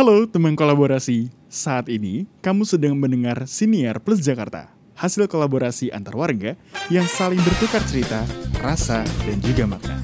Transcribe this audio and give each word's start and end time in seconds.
Halo 0.00 0.24
teman 0.24 0.56
kolaborasi, 0.56 1.28
saat 1.52 1.84
ini 1.92 2.24
kamu 2.40 2.64
sedang 2.64 2.96
mendengar 2.96 3.44
Siniar 3.44 4.00
Plus 4.00 4.24
Jakarta, 4.24 4.72
hasil 4.96 5.28
kolaborasi 5.28 5.92
antar 5.92 6.16
warga 6.16 6.56
yang 6.88 7.04
saling 7.04 7.36
bertukar 7.44 7.84
cerita, 7.84 8.24
rasa, 8.64 9.04
dan 9.28 9.36
juga 9.44 9.68
makna. 9.68 10.00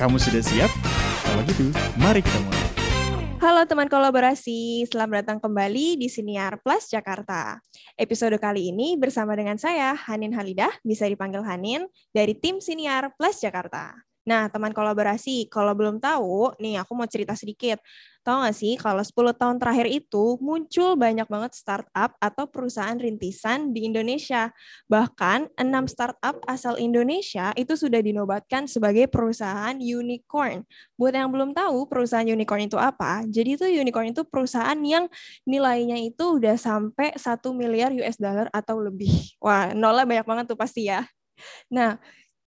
Kamu 0.00 0.16
sudah 0.16 0.40
siap? 0.40 0.72
Kalau 1.20 1.44
gitu, 1.52 1.68
mari 2.00 2.24
kita 2.24 2.40
mulai. 2.48 2.64
Halo 3.44 3.68
teman 3.68 3.92
kolaborasi, 3.92 4.88
selamat 4.88 5.28
datang 5.28 5.44
kembali 5.44 6.00
di 6.00 6.08
Siniar 6.08 6.56
Plus 6.64 6.88
Jakarta. 6.88 7.60
Episode 7.92 8.40
kali 8.40 8.72
ini 8.72 8.96
bersama 8.96 9.36
dengan 9.36 9.60
saya, 9.60 9.92
Hanin 9.92 10.32
Halidah, 10.32 10.72
bisa 10.80 11.04
dipanggil 11.04 11.44
Hanin, 11.44 11.84
dari 12.08 12.32
tim 12.32 12.56
Siniar 12.64 13.12
Plus 13.20 13.44
Jakarta. 13.44 14.00
Nah, 14.26 14.50
teman 14.50 14.74
kolaborasi, 14.74 15.46
kalau 15.46 15.70
belum 15.78 16.02
tahu, 16.02 16.58
nih 16.58 16.82
aku 16.82 16.92
mau 16.98 17.06
cerita 17.06 17.38
sedikit. 17.38 17.78
Tahu 18.26 18.42
nggak 18.42 18.56
sih, 18.58 18.74
kalau 18.74 19.06
10 19.06 19.30
tahun 19.30 19.62
terakhir 19.62 19.86
itu 19.86 20.34
muncul 20.42 20.98
banyak 20.98 21.30
banget 21.30 21.54
startup 21.54 22.10
atau 22.18 22.50
perusahaan 22.50 22.98
rintisan 22.98 23.70
di 23.70 23.86
Indonesia. 23.86 24.50
Bahkan 24.90 25.54
6 25.62 25.86
startup 25.86 26.42
asal 26.50 26.74
Indonesia 26.82 27.54
itu 27.54 27.78
sudah 27.78 28.02
dinobatkan 28.02 28.66
sebagai 28.66 29.06
perusahaan 29.06 29.78
unicorn. 29.78 30.66
Buat 30.98 31.14
yang 31.22 31.30
belum 31.30 31.54
tahu 31.54 31.86
perusahaan 31.86 32.26
unicorn 32.26 32.66
itu 32.66 32.74
apa, 32.82 33.22
jadi 33.30 33.54
itu 33.54 33.64
unicorn 33.70 34.10
itu 34.10 34.26
perusahaan 34.26 34.78
yang 34.82 35.06
nilainya 35.46 36.02
itu 36.02 36.42
udah 36.42 36.58
sampai 36.58 37.14
1 37.14 37.54
miliar 37.54 37.94
US 37.94 38.18
dollar 38.18 38.50
atau 38.50 38.82
lebih. 38.82 39.38
Wah, 39.38 39.70
nolnya 39.70 40.02
banyak 40.02 40.26
banget 40.26 40.44
tuh 40.50 40.58
pasti 40.58 40.90
ya. 40.90 41.06
Nah, 41.72 41.98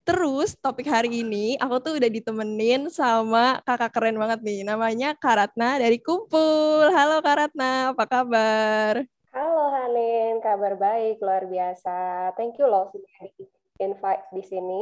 Terus 0.07 0.57
topik 0.57 0.89
hari 0.89 1.21
ini 1.21 1.59
aku 1.61 1.77
tuh 1.83 1.93
udah 1.99 2.09
ditemenin 2.09 2.89
sama 2.89 3.61
kakak 3.67 3.93
keren 3.93 4.17
banget 4.17 4.39
nih. 4.41 4.59
Namanya 4.65 5.13
Karatna 5.13 5.77
dari 5.77 6.01
Kumpul. 6.01 6.89
Halo 6.89 7.21
Karatna, 7.21 7.93
apa 7.93 8.05
kabar? 8.09 9.05
Halo 9.29 9.63
Hanin, 9.69 10.41
kabar 10.41 10.73
baik, 10.73 11.21
luar 11.21 11.45
biasa. 11.45 12.31
Thank 12.33 12.57
you 12.57 12.65
loh 12.65 12.89
sudah 12.89 13.29
invite 13.77 14.25
di 14.33 14.41
sini. 14.41 14.81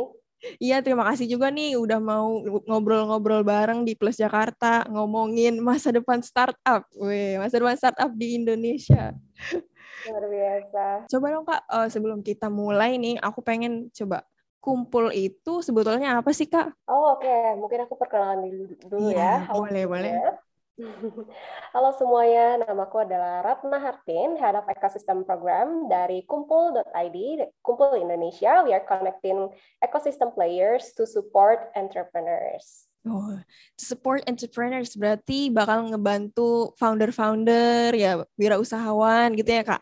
Iya, 0.62 0.86
terima 0.86 1.02
kasih 1.02 1.26
juga 1.26 1.50
nih 1.50 1.82
udah 1.82 1.98
mau 1.98 2.38
ngobrol-ngobrol 2.70 3.42
bareng 3.42 3.82
di 3.82 3.98
Plus 3.98 4.22
Jakarta 4.22 4.86
ngomongin 4.86 5.58
masa 5.58 5.90
depan 5.90 6.22
startup. 6.22 6.86
Wih, 6.94 7.42
masa 7.42 7.58
depan 7.58 7.74
startup 7.74 8.14
di 8.14 8.38
Indonesia. 8.38 9.18
Luar 10.08 10.26
biasa. 10.30 10.86
Coba 11.10 11.26
dong 11.34 11.46
Kak, 11.46 11.62
uh, 11.68 11.88
sebelum 11.90 12.22
kita 12.22 12.48
mulai 12.54 13.02
nih, 13.02 13.18
aku 13.18 13.42
pengen 13.42 13.90
coba 13.90 14.24
kumpul 14.68 15.16
itu 15.16 15.64
sebetulnya 15.64 16.20
apa 16.20 16.36
sih 16.36 16.52
kak? 16.52 16.76
Oh 16.92 17.16
oke, 17.16 17.24
okay. 17.24 17.56
mungkin 17.56 17.88
aku 17.88 17.96
perkenalan 17.96 18.44
dulu, 18.44 18.76
dulu 18.84 19.16
ya. 19.16 19.48
ya. 19.48 19.56
Boleh 19.56 19.84
boleh. 19.88 20.12
Halo 21.74 21.90
semuanya, 21.98 22.62
namaku 22.62 23.02
adalah 23.02 23.42
Ratna 23.42 23.80
Hartin, 23.80 24.38
Head 24.38 24.60
of 24.60 24.68
Ecosystem 24.70 25.26
Program 25.26 25.90
dari 25.90 26.22
Kumpul.id, 26.28 27.18
Kumpul 27.66 27.98
Indonesia. 27.98 28.62
We 28.62 28.76
are 28.76 28.86
connecting 28.86 29.50
ecosystem 29.82 30.36
players 30.36 30.94
to 31.00 31.10
support 31.10 31.74
entrepreneurs. 31.74 32.92
Oh, 33.08 33.40
to 33.80 33.84
support 33.88 34.22
entrepreneurs 34.28 34.94
berarti 35.00 35.50
bakal 35.50 35.90
ngebantu 35.90 36.76
founder-founder 36.76 37.96
ya, 37.96 38.22
wirausahawan 38.36 39.34
gitu 39.34 39.50
ya 39.50 39.64
kak? 39.64 39.82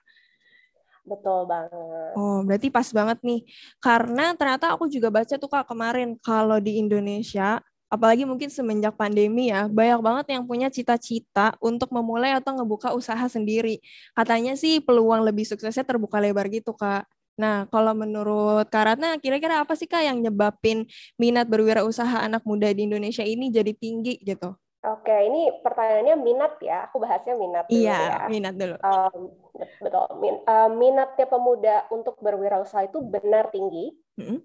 Betul 1.06 1.46
banget. 1.46 2.18
Oh, 2.18 2.42
berarti 2.42 2.68
pas 2.74 2.90
banget 2.90 3.22
nih. 3.22 3.46
Karena 3.78 4.34
ternyata 4.34 4.74
aku 4.74 4.90
juga 4.90 5.14
baca 5.14 5.38
tuh 5.38 5.50
Kak 5.50 5.70
kemarin 5.70 6.18
kalau 6.18 6.58
di 6.58 6.82
Indonesia, 6.82 7.62
apalagi 7.86 8.26
mungkin 8.26 8.50
semenjak 8.50 8.98
pandemi 8.98 9.54
ya, 9.54 9.70
banyak 9.70 10.02
banget 10.02 10.26
yang 10.34 10.44
punya 10.50 10.68
cita-cita 10.74 11.54
untuk 11.62 11.94
memulai 11.94 12.34
atau 12.34 12.58
ngebuka 12.58 12.98
usaha 12.98 13.22
sendiri. 13.30 13.78
Katanya 14.18 14.58
sih 14.58 14.82
peluang 14.82 15.22
lebih 15.22 15.46
suksesnya 15.46 15.86
terbuka 15.86 16.18
lebar 16.18 16.50
gitu, 16.50 16.74
Kak. 16.74 17.06
Nah, 17.38 17.68
kalau 17.70 17.94
menurut 17.94 18.66
Kak 18.74 18.96
Ratna, 18.96 19.20
kira-kira 19.22 19.62
apa 19.62 19.78
sih 19.78 19.86
Kak 19.86 20.02
yang 20.02 20.18
nyebabin 20.26 20.90
minat 21.22 21.46
berwirausaha 21.46 22.24
anak 22.26 22.42
muda 22.48 22.72
di 22.74 22.90
Indonesia 22.90 23.22
ini 23.22 23.54
jadi 23.54 23.76
tinggi 23.78 24.18
gitu? 24.26 24.58
Oke, 24.86 25.16
ini 25.26 25.50
pertanyaannya 25.66 26.16
minat 26.22 26.62
ya. 26.62 26.86
Aku 26.86 27.02
bahasnya 27.02 27.34
minat 27.34 27.66
dulu 27.66 27.82
iya, 27.82 27.98
ya. 27.98 28.18
minat 28.30 28.54
dulu. 28.54 28.78
Um, 28.86 29.34
betul. 29.82 30.06
Min, 30.22 30.36
uh, 30.46 30.70
minatnya 30.70 31.26
pemuda 31.26 31.76
untuk 31.90 32.22
berwirausaha 32.22 32.86
itu 32.86 33.02
benar 33.02 33.50
tinggi. 33.50 33.90
Mm-hmm. 34.22 34.40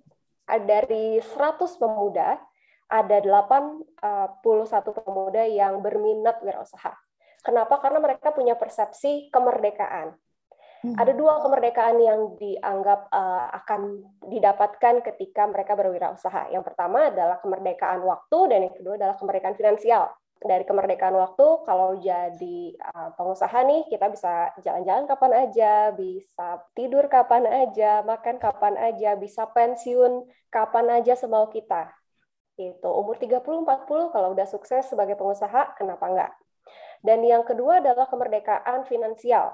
Dari 0.65 1.21
100 1.21 1.61
pemuda, 1.77 2.41
ada 2.91 3.19
81 3.23 5.05
pemuda 5.05 5.43
yang 5.47 5.79
berminat 5.85 6.41
wirausaha. 6.43 6.97
Kenapa? 7.45 7.79
Karena 7.79 8.01
mereka 8.03 8.33
punya 8.35 8.57
persepsi 8.59 9.31
kemerdekaan. 9.31 10.17
Hmm. 10.81 10.97
Ada 10.97 11.13
dua 11.13 11.45
kemerdekaan 11.45 12.01
yang 12.01 12.21
dianggap 12.41 13.13
uh, 13.13 13.53
akan 13.63 14.01
didapatkan 14.33 15.05
ketika 15.13 15.45
mereka 15.45 15.77
berwirausaha. 15.77 16.49
Yang 16.49 16.73
pertama 16.73 17.13
adalah 17.13 17.37
kemerdekaan 17.45 18.01
waktu 18.01 18.39
dan 18.49 18.59
yang 18.65 18.75
kedua 18.75 18.97
adalah 18.97 19.17
kemerdekaan 19.21 19.61
finansial 19.61 20.09
dari 20.41 20.65
kemerdekaan 20.65 21.13
waktu 21.21 21.47
kalau 21.69 22.01
jadi 22.01 22.73
uh, 22.81 23.13
pengusaha 23.13 23.61
nih 23.61 23.85
kita 23.93 24.09
bisa 24.09 24.49
jalan-jalan 24.65 25.05
kapan 25.05 25.33
aja, 25.37 25.93
bisa 25.93 26.65
tidur 26.73 27.13
kapan 27.13 27.45
aja, 27.45 28.01
makan 28.01 28.41
kapan 28.41 28.75
aja, 28.81 29.21
bisa 29.21 29.45
pensiun 29.53 30.25
kapan 30.49 30.97
aja 30.97 31.13
semau 31.13 31.53
kita. 31.53 31.93
Itu 32.57 32.89
umur 32.89 33.21
30 33.21 33.45
40 33.45 34.13
kalau 34.17 34.33
udah 34.33 34.49
sukses 34.49 34.89
sebagai 34.89 35.21
pengusaha 35.21 35.77
kenapa 35.77 36.09
enggak? 36.09 36.33
Dan 37.05 37.21
yang 37.21 37.45
kedua 37.45 37.85
adalah 37.85 38.09
kemerdekaan 38.09 38.89
finansial. 38.89 39.53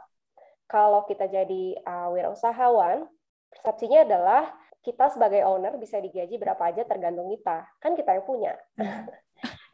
Kalau 0.70 1.02
kita 1.06 1.26
jadi 1.26 1.82
uh, 1.82 2.14
wirausahawan, 2.14 3.10
persepsinya 3.50 4.06
adalah 4.06 4.54
kita 4.86 5.10
sebagai 5.10 5.42
owner 5.42 5.74
bisa 5.82 5.98
digaji 5.98 6.38
berapa 6.38 6.62
aja 6.62 6.86
tergantung 6.86 7.26
kita. 7.34 7.66
Kan 7.82 7.98
kita 7.98 8.18
yang 8.18 8.26
punya. 8.26 8.54
Hmm 8.78 9.25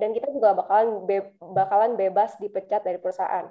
dan 0.02 0.10
kita 0.10 0.34
juga 0.34 0.58
bakalan 0.58 1.06
be 1.06 1.30
bakalan 1.38 1.94
bebas 1.94 2.34
dipecat 2.42 2.82
dari 2.82 2.98
perusahaan. 2.98 3.46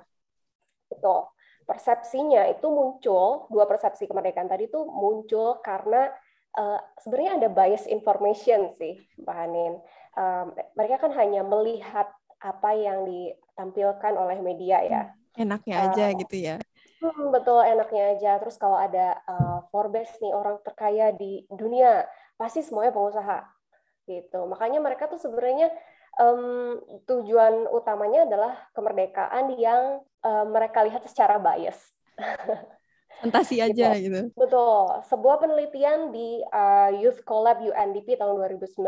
Itu 0.92 1.32
persepsinya 1.64 2.52
itu 2.52 2.68
muncul 2.68 3.48
dua 3.48 3.64
persepsi 3.64 4.04
kemerdekaan 4.04 4.52
tadi 4.52 4.68
itu 4.68 4.84
muncul 4.84 5.64
karena 5.64 6.12
uh, 6.60 6.80
sebenarnya 7.00 7.40
ada 7.40 7.48
bias 7.48 7.88
information 7.88 8.68
sih, 8.76 9.00
Mbak 9.24 9.36
Hanin. 9.40 9.80
Um, 10.20 10.52
mereka 10.76 11.08
kan 11.08 11.16
hanya 11.16 11.48
melihat 11.48 12.12
apa 12.44 12.76
yang 12.76 13.08
ditampilkan 13.08 14.14
oleh 14.20 14.44
media 14.44 14.84
ya. 14.84 15.04
Enaknya 15.40 15.88
aja 15.88 16.12
uh, 16.12 16.18
gitu 16.20 16.36
ya. 16.36 16.56
Hmm, 17.00 17.32
betul, 17.32 17.64
enaknya 17.64 18.20
aja. 18.20 18.32
Terus 18.44 18.60
kalau 18.60 18.76
ada 18.76 19.24
uh, 19.24 19.64
Forbes 19.72 20.12
nih 20.20 20.36
orang 20.36 20.60
terkaya 20.68 21.16
di 21.16 21.48
dunia, 21.48 22.04
pasti 22.36 22.60
semuanya 22.60 22.92
pengusaha 22.92 23.48
gitu. 24.10 24.44
Makanya 24.52 24.84
mereka 24.84 25.08
tuh 25.08 25.22
sebenarnya 25.22 25.72
um, 26.20 26.80
tujuan 27.08 27.70
utamanya 27.72 28.28
adalah 28.28 28.54
kemerdekaan 28.76 29.56
yang 29.56 30.04
um, 30.26 30.46
mereka 30.52 30.84
lihat 30.84 31.06
secara 31.08 31.40
bias. 31.40 31.80
Fantasi 33.22 33.62
gitu. 33.62 33.68
aja 33.70 33.94
gitu. 34.02 34.34
Betul. 34.34 35.06
Sebuah 35.06 35.38
penelitian 35.38 36.10
di 36.10 36.42
uh, 36.42 36.90
Youth 36.98 37.22
Collab 37.22 37.62
UNDP 37.62 38.18
tahun 38.18 38.34
2019 38.58 38.82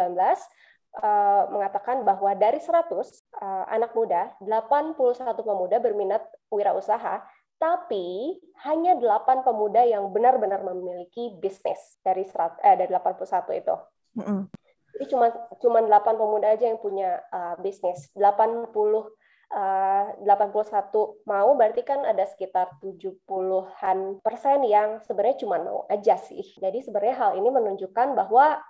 uh, 0.97 1.43
mengatakan 1.53 2.01
bahwa 2.01 2.33
dari 2.33 2.57
100 2.57 2.89
uh, 2.89 3.65
anak 3.69 3.93
muda, 3.93 4.33
81 4.41 4.97
pemuda 5.37 5.77
berminat 5.77 6.25
wirausaha, 6.49 7.21
tapi 7.61 8.41
hanya 8.65 8.97
8 8.97 9.45
pemuda 9.45 9.85
yang 9.85 10.09
benar-benar 10.09 10.65
memiliki 10.65 11.37
bisnis 11.37 12.01
dari 12.01 12.25
eh, 12.65 12.75
dari 12.75 12.89
81 12.89 13.61
itu. 13.61 13.75
Mm 14.17 14.23
-hmm. 14.25 14.39
Jadi 14.93 15.05
cuma 15.09 15.27
cuma 15.57 15.79
8 15.81 16.21
pemuda 16.21 16.53
aja 16.53 16.69
yang 16.69 16.77
punya 16.77 17.19
uh, 17.33 17.57
bisnis. 17.59 18.13
80 18.13 18.69
uh, 19.53 20.05
81 20.21 21.25
mau 21.29 21.49
berarti 21.57 21.81
kan 21.85 22.01
ada 22.05 22.25
sekitar 22.25 22.77
70-an 22.81 24.21
persen 24.21 24.65
yang 24.65 25.01
sebenarnya 25.05 25.37
cuma 25.41 25.57
mau 25.61 25.85
aja 25.89 26.17
sih. 26.17 26.45
Jadi 26.61 26.85
sebenarnya 26.85 27.15
hal 27.17 27.31
ini 27.41 27.49
menunjukkan 27.49 28.17
bahwa 28.17 28.61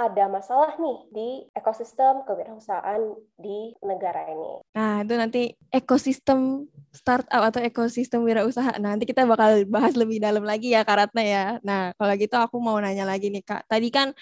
ada 0.00 0.32
masalah 0.32 0.80
nih 0.80 0.98
di 1.12 1.28
ekosistem 1.52 2.24
kewirausahaan 2.24 3.04
di 3.36 3.76
negara 3.84 4.24
ini. 4.32 4.64
Nah, 4.72 5.04
itu 5.04 5.12
nanti 5.12 5.42
ekosistem 5.68 6.64
startup 6.88 7.52
atau 7.52 7.60
ekosistem 7.60 8.24
wirausaha. 8.24 8.80
Nah, 8.80 8.96
nanti 8.96 9.04
kita 9.04 9.28
bakal 9.28 9.68
bahas 9.68 9.92
lebih 10.00 10.16
dalam 10.16 10.40
lagi 10.40 10.72
ya, 10.72 10.88
Karatna 10.88 11.20
ya. 11.20 11.44
Nah, 11.60 11.92
kalau 12.00 12.16
gitu 12.16 12.32
aku 12.40 12.56
mau 12.64 12.80
nanya 12.80 13.04
lagi 13.04 13.28
nih, 13.28 13.44
Kak. 13.44 13.68
Tadi 13.68 13.92
kan 13.92 14.16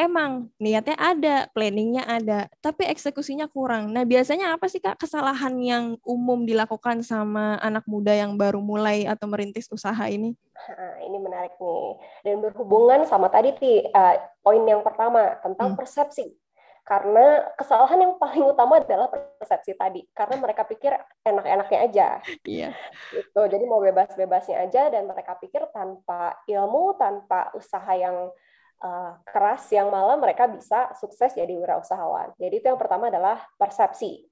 emang 0.00 0.48
niatnya 0.56 0.96
ada, 0.96 1.36
planningnya 1.52 2.08
ada, 2.08 2.48
tapi 2.64 2.88
eksekusinya 2.88 3.44
kurang. 3.52 3.92
Nah, 3.92 4.08
biasanya 4.08 4.56
apa 4.56 4.64
sih 4.72 4.80
Kak 4.80 4.96
kesalahan 4.96 5.52
yang 5.60 6.00
umum 6.08 6.48
dilakukan 6.48 7.04
sama 7.04 7.60
anak 7.60 7.84
muda 7.84 8.16
yang 8.16 8.40
baru 8.40 8.64
mulai 8.64 9.04
atau 9.04 9.28
merintis 9.28 9.68
usaha 9.68 10.08
ini? 10.08 10.32
Nah, 10.56 10.96
ini 11.04 11.18
menarik 11.20 11.52
nih. 11.60 11.88
Dan 12.24 12.40
berhubungan 12.40 13.04
sama 13.04 13.28
tadi 13.28 13.52
uh, 13.92 14.16
poin 14.40 14.64
yang 14.64 14.80
pertama 14.80 15.36
tentang 15.44 15.76
hmm. 15.76 15.78
persepsi. 15.78 16.32
Karena 16.80 17.46
kesalahan 17.54 18.02
yang 18.02 18.14
paling 18.18 18.50
utama 18.50 18.82
adalah 18.82 19.06
persepsi 19.12 19.78
tadi. 19.78 20.02
Karena 20.10 20.42
mereka 20.42 20.66
pikir 20.66 20.90
enak-enaknya 21.22 21.78
aja. 21.86 22.08
Iya. 22.42 22.74
Gitu. 23.14 23.40
Jadi 23.46 23.64
mau 23.68 23.78
bebas-bebasnya 23.78 24.66
aja 24.66 24.90
dan 24.90 25.06
mereka 25.06 25.38
pikir 25.38 25.70
tanpa 25.70 26.34
ilmu, 26.50 26.98
tanpa 26.98 27.54
usaha 27.54 27.94
yang 27.94 28.34
uh, 28.80 29.16
keras 29.24 29.68
yang 29.72 29.88
malah 29.88 30.16
mereka 30.16 30.48
bisa 30.48 30.92
sukses 30.98 31.32
jadi 31.32 31.52
wirausahawan. 31.56 32.34
Jadi 32.36 32.54
itu 32.60 32.66
yang 32.66 32.80
pertama 32.80 33.08
adalah 33.08 33.40
persepsi. 33.56 34.26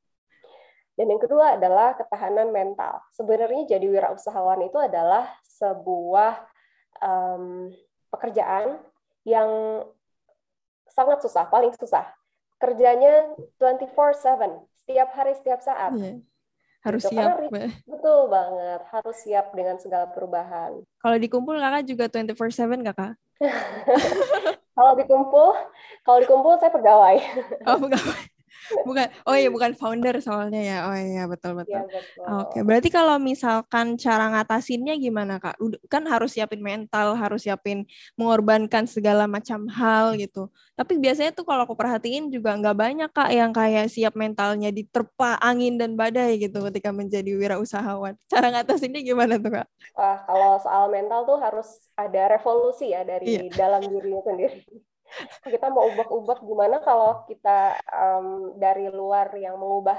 Dan 0.98 1.14
yang 1.14 1.22
kedua 1.22 1.54
adalah 1.54 1.94
ketahanan 1.94 2.50
mental. 2.50 2.98
Sebenarnya 3.14 3.78
jadi 3.78 3.86
wirausahawan 3.86 4.66
itu 4.66 4.78
adalah 4.82 5.30
sebuah 5.46 6.42
um, 6.98 7.70
pekerjaan 8.10 8.82
yang 9.22 9.48
sangat 10.90 11.22
susah, 11.22 11.46
paling 11.46 11.70
susah 11.78 12.18
kerjanya 12.58 13.30
24/7 13.62 14.66
setiap 14.82 15.08
hari 15.14 15.32
setiap 15.38 15.60
saat. 15.62 15.94
Yeah. 15.94 16.18
Harus 16.86 17.02
gitu. 17.04 17.19
siap. 17.19 17.42
Karena, 17.42 17.69
betul 17.84 18.19
banget, 18.30 18.80
harus 18.94 19.16
siap 19.20 19.46
dengan 19.52 19.76
segala 19.82 20.06
perubahan. 20.10 20.78
Kalau 21.02 21.16
dikumpul 21.19 21.58
kakak 21.58 21.82
juga 21.86 22.04
24/7 22.06 22.86
kakak? 22.86 23.12
kalau 24.78 24.92
dikumpul, 24.94 25.48
kalau 26.06 26.19
dikumpul 26.22 26.54
saya 26.58 26.70
pegawai. 26.70 27.16
Oh, 27.66 27.76
pegawai 27.82 28.38
bukan 28.84 29.06
oh 29.25 29.34
iya 29.37 29.49
bukan 29.49 29.72
founder 29.81 30.16
soalnya 30.20 30.60
ya. 30.60 30.76
Oh 30.90 30.96
iya 30.96 31.25
betul 31.31 31.58
betul, 31.58 31.81
ya, 31.81 31.82
betul. 31.87 32.25
oke 32.44 32.58
berarti 32.66 32.88
kalau 32.93 33.16
misalkan 33.16 33.96
cara 33.96 34.28
ngatasinnya 34.34 34.94
gimana 34.99 35.40
kak? 35.40 35.56
Kan 35.88 36.05
harus 36.10 36.37
siapin 36.37 36.60
mental 36.60 37.16
harus 37.16 37.46
siapin 37.46 37.88
mengorbankan 38.19 38.84
segala 38.84 39.25
macam 39.25 39.66
hal 39.70 40.19
gitu. 40.20 40.50
Tapi 40.78 40.99
biasanya 40.99 41.34
tuh 41.34 41.46
kalau 41.49 41.66
aku 41.66 41.75
perhatiin 41.75 42.31
juga 42.31 42.55
nggak 42.55 42.76
banyak 42.76 43.10
kak 43.10 43.31
yang 43.34 43.50
kayak 43.50 43.90
siap 43.90 44.14
mentalnya 44.14 44.70
diterpa 44.70 45.38
angin 45.43 45.78
dan 45.81 45.94
badai 45.99 46.38
gitu 46.38 46.62
ketika 46.70 46.90
menjadi 46.90 47.34
wirausahawan. 47.34 48.14
Cara 48.28 48.52
ngatasinnya 48.52 49.00
gimana 49.02 49.40
tuh 49.40 49.62
kak? 49.62 49.66
Wah 49.99 50.19
kalau 50.26 50.58
soal 50.62 50.87
mental 50.93 51.26
tuh 51.26 51.38
harus 51.38 51.69
ada 51.99 52.38
revolusi 52.38 52.94
ya 52.94 53.02
dari 53.02 53.26
iya. 53.26 53.43
dalam 53.50 53.82
dirinya 53.82 54.22
sendiri 54.22 54.62
kita 55.44 55.69
mau 55.72 55.88
ubah-ubah 55.88 56.38
gimana 56.44 56.76
kalau 56.84 57.25
kita 57.26 57.78
um, 57.88 58.56
dari 58.60 58.88
luar 58.93 59.32
yang 59.37 59.56
mengubah 59.56 59.99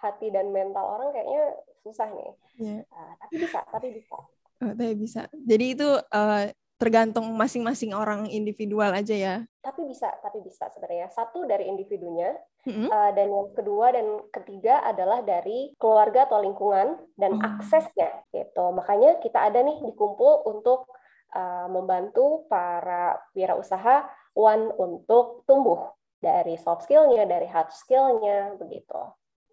hati 0.00 0.32
dan 0.32 0.48
mental 0.50 0.96
orang 0.96 1.12
kayaknya 1.12 1.42
susah 1.84 2.08
nih. 2.12 2.32
Yeah. 2.56 2.82
Uh, 2.92 3.12
tapi 3.20 3.34
bisa, 3.44 3.60
tapi 3.68 3.88
bisa. 3.92 4.16
Oh, 4.60 4.72
tapi 4.76 4.94
bisa. 4.96 5.22
Jadi 5.32 5.66
itu 5.76 5.88
uh, 5.88 6.44
tergantung 6.80 7.28
masing-masing 7.36 7.92
orang 7.92 8.24
individual 8.32 8.88
aja 8.96 9.12
ya. 9.12 9.36
Tapi 9.60 9.84
bisa, 9.84 10.08
tapi 10.24 10.40
bisa 10.40 10.68
sebenarnya. 10.72 11.12
Satu 11.12 11.44
dari 11.44 11.68
individunya, 11.68 12.32
mm-hmm. 12.64 12.88
uh, 12.88 13.10
dan 13.12 13.28
yang 13.28 13.48
kedua 13.52 13.92
dan 13.92 14.06
ketiga 14.32 14.80
adalah 14.88 15.20
dari 15.20 15.76
keluarga 15.76 16.24
atau 16.24 16.40
lingkungan 16.40 16.96
dan 17.20 17.36
oh. 17.36 17.44
aksesnya 17.44 18.24
gitu. 18.32 18.64
Makanya 18.72 19.20
kita 19.20 19.52
ada 19.52 19.60
nih 19.60 19.76
dikumpul 19.84 20.48
untuk 20.48 20.88
uh, 21.36 21.68
membantu 21.68 22.48
para 22.48 23.20
wirausaha 23.36 24.08
one 24.34 24.72
untuk 24.76 25.42
tumbuh 25.44 25.92
dari 26.20 26.56
soft 26.60 26.84
skillnya, 26.84 27.24
dari 27.24 27.48
hard 27.48 27.72
skillnya, 27.72 28.54
begitu. 28.60 29.00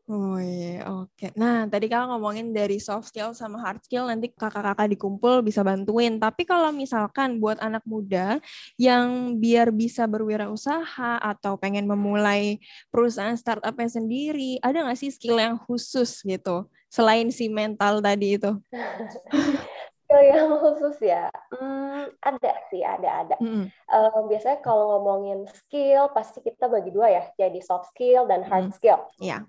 Oh 0.07 0.39
iya, 0.39 0.87
oke. 0.87 1.11
Okay. 1.19 1.35
Nah, 1.35 1.67
tadi 1.67 1.91
kakak 1.91 2.15
ngomongin 2.15 2.55
dari 2.55 2.79
soft 2.79 3.11
skill 3.11 3.35
sama 3.35 3.59
hard 3.59 3.83
skill, 3.83 4.07
nanti 4.07 4.31
kakak-kakak 4.31 4.87
dikumpul 4.95 5.43
bisa 5.43 5.67
bantuin. 5.67 6.15
Tapi 6.15 6.47
kalau 6.47 6.71
misalkan 6.71 7.43
buat 7.43 7.59
anak 7.59 7.83
muda 7.83 8.39
yang 8.79 9.35
biar 9.35 9.67
bisa 9.75 10.07
berwirausaha 10.07 11.19
atau 11.19 11.59
pengen 11.59 11.91
memulai 11.91 12.55
perusahaan 12.87 13.35
startupnya 13.35 13.99
sendiri, 13.99 14.63
ada 14.63 14.87
nggak 14.87 14.95
sih 14.95 15.11
skill 15.11 15.43
yang 15.43 15.59
khusus 15.59 16.23
gitu, 16.23 16.71
selain 16.87 17.27
si 17.27 17.51
mental 17.51 17.99
tadi 17.99 18.39
itu? 18.39 18.55
skill 20.07 20.23
yang 20.23 20.47
khusus 20.55 20.97
ya, 21.03 21.27
hmm, 21.51 22.15
ada 22.23 22.53
sih, 22.71 22.79
ada 22.79 23.27
ada. 23.27 23.35
Mm. 23.43 23.67
Uh, 23.91 24.19
biasanya 24.31 24.63
kalau 24.63 24.95
ngomongin 24.95 25.43
skill, 25.51 26.07
pasti 26.15 26.39
kita 26.39 26.71
bagi 26.71 26.95
dua 26.95 27.11
ya, 27.11 27.23
jadi 27.35 27.59
soft 27.59 27.91
skill 27.91 28.23
dan 28.23 28.47
hard 28.47 28.71
mm. 28.71 28.75
skill. 28.79 29.03
Iya. 29.19 29.27
Yeah. 29.27 29.41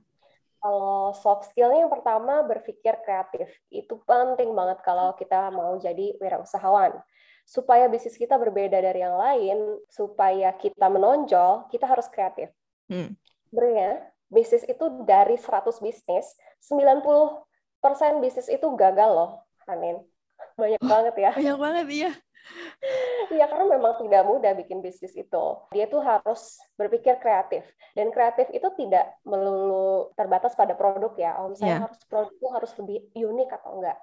Kalau 0.58 1.14
soft 1.14 1.55
skillnya 1.55 1.87
yang 1.87 1.93
pertama 1.94 2.43
berpikir 2.43 2.99
kreatif, 3.06 3.46
itu 3.70 3.94
penting 4.02 4.50
banget 4.50 4.82
kalau 4.82 5.14
kita 5.14 5.55
mau 5.55 5.78
jadi 5.78 6.19
wirausahawan. 6.19 6.99
Supaya 7.46 7.87
bisnis 7.87 8.19
kita 8.19 8.34
berbeda 8.34 8.82
dari 8.82 8.99
yang 8.99 9.14
lain, 9.14 9.78
supaya 9.87 10.50
kita 10.58 10.90
menonjol, 10.90 11.70
kita 11.70 11.87
harus 11.87 12.10
kreatif. 12.10 12.50
Mm. 12.90 13.14
Sebenarnya 13.46 14.10
bisnis 14.26 14.66
itu 14.66 15.06
dari 15.06 15.38
100 15.38 15.78
bisnis, 15.78 16.34
90% 16.66 18.19
bisnis 18.19 18.50
itu 18.50 18.66
gagal 18.75 19.10
loh, 19.14 19.46
Amin 19.70 20.02
banyak 20.58 20.82
banget 20.82 21.14
ya. 21.14 21.31
Banyak 21.38 21.58
banget 21.58 21.87
iya. 21.94 22.12
Iya 23.28 23.44
karena 23.44 23.66
memang 23.76 24.00
tidak 24.00 24.22
mudah 24.25 24.52
bikin 24.56 24.81
bisnis 24.81 25.12
itu. 25.12 25.44
Dia 25.75 25.84
tuh 25.87 26.00
harus 26.00 26.56
berpikir 26.81 27.20
kreatif 27.20 27.66
dan 27.93 28.08
kreatif 28.08 28.49
itu 28.50 28.64
tidak 28.78 29.14
melulu 29.26 30.10
terbatas 30.16 30.56
pada 30.56 30.72
produk 30.72 31.12
ya. 31.19 31.37
Om 31.44 31.52
saya 31.55 31.76
yeah. 31.76 31.81
harus 31.84 32.00
produknya 32.08 32.50
harus 32.56 32.72
lebih 32.81 32.99
unik 33.14 33.49
atau 33.60 33.70
enggak. 33.78 33.99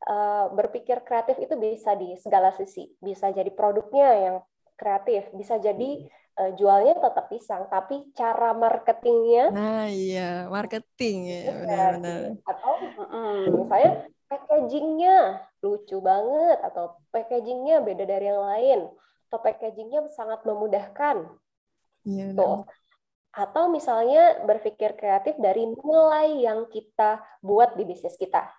Uh, 0.00 0.48
berpikir 0.56 1.04
kreatif 1.04 1.36
itu 1.36 1.54
bisa 1.60 1.92
di 1.92 2.16
segala 2.16 2.56
sisi. 2.56 2.88
Bisa 2.98 3.28
jadi 3.28 3.52
produknya 3.52 4.08
yang 4.16 4.36
kreatif, 4.80 5.28
bisa 5.36 5.60
jadi 5.60 6.08
uh, 6.40 6.56
jualnya 6.56 6.96
tetap 6.96 7.28
pisang, 7.28 7.68
tapi 7.68 8.08
cara 8.16 8.56
marketingnya. 8.56 9.52
Nah 9.52 9.86
iya 9.92 10.48
marketing 10.48 11.16
ya 11.28 11.40
benar-benar. 11.52 12.20
Atau 12.48 12.72
mm, 12.96 13.44
misalnya 13.60 13.92
packagingnya 14.30 15.16
lucu 15.60 16.00
banget 16.00 16.58
atau 16.64 16.96
packagingnya 17.12 17.84
beda 17.84 18.04
dari 18.08 18.26
yang 18.28 18.42
lain 18.42 18.80
atau 19.28 19.38
packagingnya 19.38 20.08
sangat 20.10 20.42
memudahkan 20.48 21.28
ya, 22.08 22.32
tuh 22.32 22.64
atau 23.30 23.70
misalnya 23.70 24.42
berpikir 24.42 24.98
kreatif 24.98 25.38
dari 25.38 25.70
nilai 25.70 26.42
yang 26.42 26.66
kita 26.66 27.22
buat 27.38 27.78
di 27.78 27.86
bisnis 27.86 28.18
kita 28.18 28.50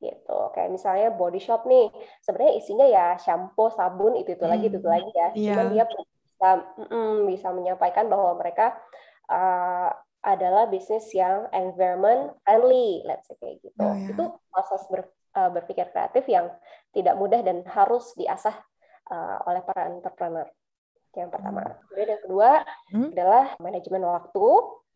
gitu 0.00 0.52
kayak 0.56 0.72
misalnya 0.72 1.12
body 1.12 1.40
shop 1.40 1.68
nih 1.68 1.92
sebenarnya 2.24 2.54
isinya 2.56 2.86
ya 2.88 3.06
shampoo 3.20 3.72
sabun 3.72 4.16
itu 4.16 4.32
itu 4.36 4.44
hmm. 4.44 4.52
lagi 4.52 4.66
itu, 4.68 4.78
itu 4.80 4.88
lagi 4.88 5.10
ya 5.12 5.28
yeah. 5.36 5.56
cuman 5.56 5.66
dia 5.72 5.84
bisa 5.88 6.50
mm, 6.80 7.16
bisa 7.32 7.48
menyampaikan 7.52 8.08
bahwa 8.08 8.36
mereka 8.36 8.76
uh, 9.28 9.88
adalah 10.26 10.66
bisnis 10.66 11.06
yang 11.14 11.46
environment 11.54 12.34
friendly, 12.42 13.06
let's 13.06 13.30
say 13.30 13.38
kayak 13.38 13.62
gitu. 13.62 13.78
Oh, 13.78 13.94
ya. 13.94 14.10
Itu 14.10 14.24
proses 14.50 14.82
ber, 14.90 15.06
uh, 15.36 15.50
berpikir 15.52 15.92
kreatif 15.92 16.24
yang 16.26 16.48
tidak 16.96 17.14
mudah 17.20 17.44
dan 17.44 17.60
harus 17.68 18.16
diasah 18.16 18.56
uh, 19.12 19.36
oleh 19.44 19.60
para 19.60 19.92
entrepreneur. 19.92 20.48
Yang 21.12 21.30
pertama. 21.32 21.60
Hmm. 21.64 21.76
Kemudian 21.84 22.08
yang 22.08 22.22
kedua 22.24 22.50
hmm? 22.92 23.08
adalah 23.12 23.44
manajemen 23.60 24.02
waktu. 24.08 24.46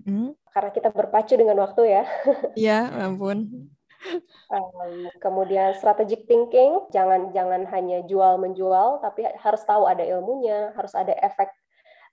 Hmm? 0.00 0.30
Karena 0.50 0.70
kita 0.72 0.88
berpacu 0.88 1.34
dengan 1.36 1.60
waktu 1.60 1.82
ya. 2.00 2.04
Iya, 2.56 2.88
ampun. 3.04 3.68
Um, 4.48 5.12
kemudian 5.20 5.76
strategic 5.76 6.24
thinking, 6.24 6.88
jangan 6.88 7.36
jangan 7.36 7.68
hanya 7.68 8.00
jual 8.08 8.40
menjual, 8.40 9.04
tapi 9.04 9.28
harus 9.28 9.60
tahu 9.68 9.84
ada 9.84 10.00
ilmunya, 10.00 10.72
harus 10.72 10.96
ada 10.96 11.12
efek 11.20 11.52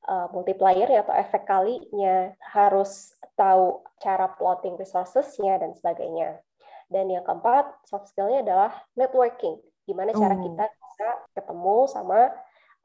uh, 0.03 0.27
multiplier 0.35 0.91
atau 0.99 1.15
efek 1.15 1.47
kalinya, 1.47 2.35
harus 2.43 3.15
tahu 3.39 3.79
cara 4.03 4.27
plotting 4.35 4.75
resources-nya 4.75 5.63
dan 5.63 5.71
sebagainya. 5.79 6.43
Dan 6.87 7.11
yang 7.11 7.23
keempat, 7.27 7.83
soft 7.83 8.11
skill-nya 8.11 8.43
adalah 8.43 8.71
networking. 8.95 9.59
Gimana 9.83 10.15
cara 10.15 10.35
oh. 10.35 10.41
kita 10.43 10.65
bisa 10.67 11.09
ketemu 11.35 11.77
sama 11.87 12.19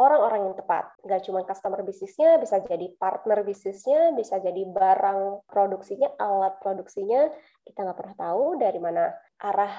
orang-orang 0.02 0.50
yang 0.50 0.56
tepat. 0.58 0.90
Nggak 1.06 1.22
cuma 1.26 1.40
customer 1.46 1.80
bisnisnya, 1.86 2.38
bisa 2.42 2.58
jadi 2.62 2.86
partner 2.98 3.46
bisnisnya, 3.46 4.10
bisa 4.18 4.42
jadi 4.42 4.62
barang 4.66 5.46
produksinya, 5.46 6.14
alat 6.18 6.58
produksinya. 6.58 7.30
Kita 7.62 7.86
nggak 7.86 7.98
pernah 7.98 8.16
tahu 8.18 8.44
dari 8.58 8.78
mana 8.82 9.14
arah 9.38 9.72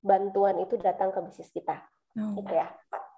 bantuan 0.00 0.56
itu 0.64 0.80
datang 0.80 1.12
ke 1.12 1.20
bisnis 1.20 1.52
kita. 1.52 1.76
Oh. 2.16 2.36
Itu 2.40 2.52
ya. 2.52 2.68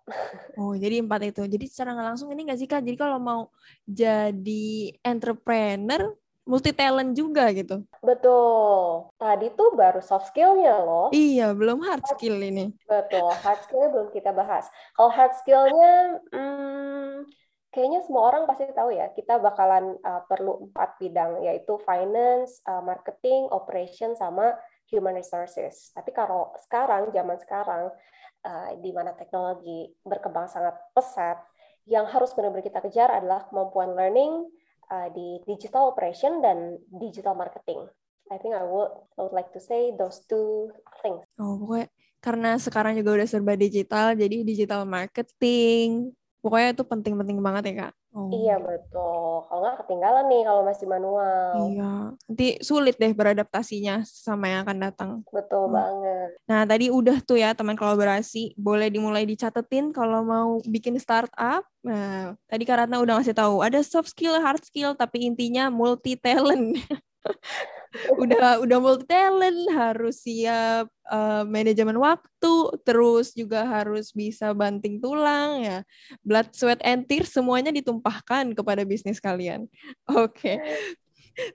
Oh, 0.58 0.74
jadi 0.74 0.98
empat 0.98 1.30
itu. 1.30 1.46
Jadi 1.46 1.70
secara 1.70 1.94
nggak 1.94 2.08
langsung 2.12 2.28
ini 2.34 2.42
nggak 2.42 2.58
sih 2.58 2.66
Kak? 2.66 2.82
Jadi 2.82 2.98
kalau 2.98 3.22
mau 3.22 3.54
jadi 3.86 4.90
entrepreneur, 4.98 6.10
multi 6.42 6.74
talent 6.74 7.14
juga 7.14 7.50
gitu. 7.54 7.86
Betul. 8.02 9.08
Tadi 9.14 9.46
tuh 9.54 9.70
baru 9.78 10.02
soft 10.02 10.34
skillnya 10.34 10.82
loh. 10.82 11.08
Iya, 11.14 11.54
belum 11.54 11.82
hard 11.86 12.04
skill 12.14 12.42
ini. 12.42 12.74
Betul, 12.86 13.30
hard 13.30 13.60
skillnya 13.62 13.90
belum 13.94 14.08
kita 14.10 14.34
bahas. 14.34 14.66
Kalau 14.98 15.10
hard 15.10 15.32
skillnya, 15.38 16.18
hmm, 16.34 17.30
kayaknya 17.70 18.00
semua 18.02 18.34
orang 18.34 18.44
pasti 18.50 18.66
tahu 18.74 18.90
ya. 18.90 19.14
Kita 19.14 19.38
bakalan 19.38 19.94
uh, 20.02 20.22
perlu 20.26 20.70
empat 20.70 20.98
bidang, 20.98 21.46
yaitu 21.46 21.78
finance, 21.86 22.58
uh, 22.66 22.82
marketing, 22.82 23.46
operation, 23.54 24.18
sama 24.18 24.58
human 24.90 25.14
resources. 25.14 25.94
Tapi 25.94 26.10
kalau 26.10 26.50
sekarang, 26.66 27.14
zaman 27.14 27.38
sekarang, 27.38 27.94
uh, 28.42 28.70
di 28.82 28.90
mana 28.90 29.14
teknologi 29.14 29.94
berkembang 30.02 30.50
sangat 30.50 30.74
pesat, 30.90 31.38
yang 31.86 32.06
harus 32.06 32.30
benar-benar 32.34 32.62
kita 32.62 32.78
kejar 32.82 33.10
adalah 33.10 33.46
kemampuan 33.50 33.94
learning, 33.98 34.46
uh, 34.92 35.08
di 35.08 35.40
digital 35.48 35.88
operation 35.88 36.44
dan 36.44 36.76
digital 37.00 37.32
marketing. 37.32 37.88
I 38.28 38.36
think 38.36 38.52
I 38.52 38.64
would 38.64 38.92
I 39.16 39.24
would 39.24 39.36
like 39.36 39.50
to 39.56 39.60
say 39.60 39.92
those 39.96 40.20
two 40.28 40.68
things. 41.00 41.24
Oh, 41.40 41.56
pokoknya 41.56 41.88
karena 42.22 42.50
sekarang 42.60 42.94
juga 42.94 43.18
udah 43.18 43.28
serba 43.28 43.58
digital, 43.58 44.14
jadi 44.14 44.46
digital 44.46 44.86
marketing. 44.86 46.14
Pokoknya 46.42 46.74
itu 46.74 46.82
penting-penting 46.82 47.38
banget 47.38 47.62
ya, 47.70 47.74
Kak. 47.86 47.92
Oh. 48.12 48.28
Iya 48.28 48.60
betul. 48.60 49.48
Kalau 49.48 49.60
nggak 49.64 49.78
ketinggalan 49.84 50.28
nih 50.28 50.42
kalau 50.44 50.62
masih 50.68 50.84
manual. 50.84 51.72
Iya. 51.72 51.92
Nanti 52.12 52.46
sulit 52.60 53.00
deh 53.00 53.08
beradaptasinya 53.16 54.04
sama 54.04 54.52
yang 54.52 54.68
akan 54.68 54.78
datang. 54.84 55.10
Betul 55.32 55.72
hmm. 55.72 55.72
banget. 55.72 56.28
Nah 56.44 56.60
tadi 56.68 56.92
udah 56.92 57.16
tuh 57.24 57.40
ya 57.40 57.56
teman 57.56 57.72
kolaborasi. 57.72 58.52
Boleh 58.60 58.92
dimulai 58.92 59.24
dicatetin 59.24 59.96
kalau 59.96 60.20
mau 60.28 60.60
bikin 60.68 61.00
startup. 61.00 61.64
Nah 61.80 62.36
tadi 62.44 62.68
Karatna 62.68 63.00
udah 63.00 63.16
ngasih 63.16 63.32
tahu 63.32 63.64
ada 63.64 63.80
soft 63.80 64.12
skill, 64.12 64.36
hard 64.36 64.60
skill, 64.60 64.92
tapi 64.92 65.24
intinya 65.24 65.72
multi 65.72 66.12
talent. 66.20 66.76
udah 68.16 68.64
udah 68.64 68.78
multi 68.80 69.04
talent 69.08 69.60
harus 69.72 70.24
siap 70.24 70.88
uh, 71.08 71.44
manajemen 71.44 71.96
waktu 72.00 72.54
terus 72.82 73.36
juga 73.36 73.64
harus 73.68 74.10
bisa 74.16 74.56
banting 74.56 74.98
tulang 74.98 75.60
ya 75.60 75.78
blood 76.24 76.48
sweat 76.56 76.80
and 76.80 77.04
tears 77.04 77.32
semuanya 77.32 77.70
ditumpahkan 77.70 78.56
kepada 78.56 78.82
bisnis 78.88 79.20
kalian 79.20 79.68
oke 80.08 80.32
okay. 80.32 80.56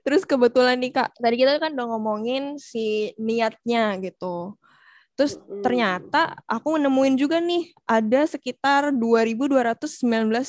terus 0.06 0.22
kebetulan 0.22 0.78
nih 0.78 0.94
kak 0.94 1.10
tadi 1.18 1.36
kita 1.38 1.58
kan 1.58 1.74
udah 1.74 1.86
ngomongin 1.90 2.58
si 2.58 3.14
niatnya 3.18 3.98
gitu 3.98 4.54
Terus 5.18 5.34
ternyata 5.66 6.30
aku 6.46 6.78
nemuin 6.78 7.18
juga 7.18 7.42
nih 7.42 7.74
ada 7.90 8.22
sekitar 8.22 8.94
2.219 8.94 9.98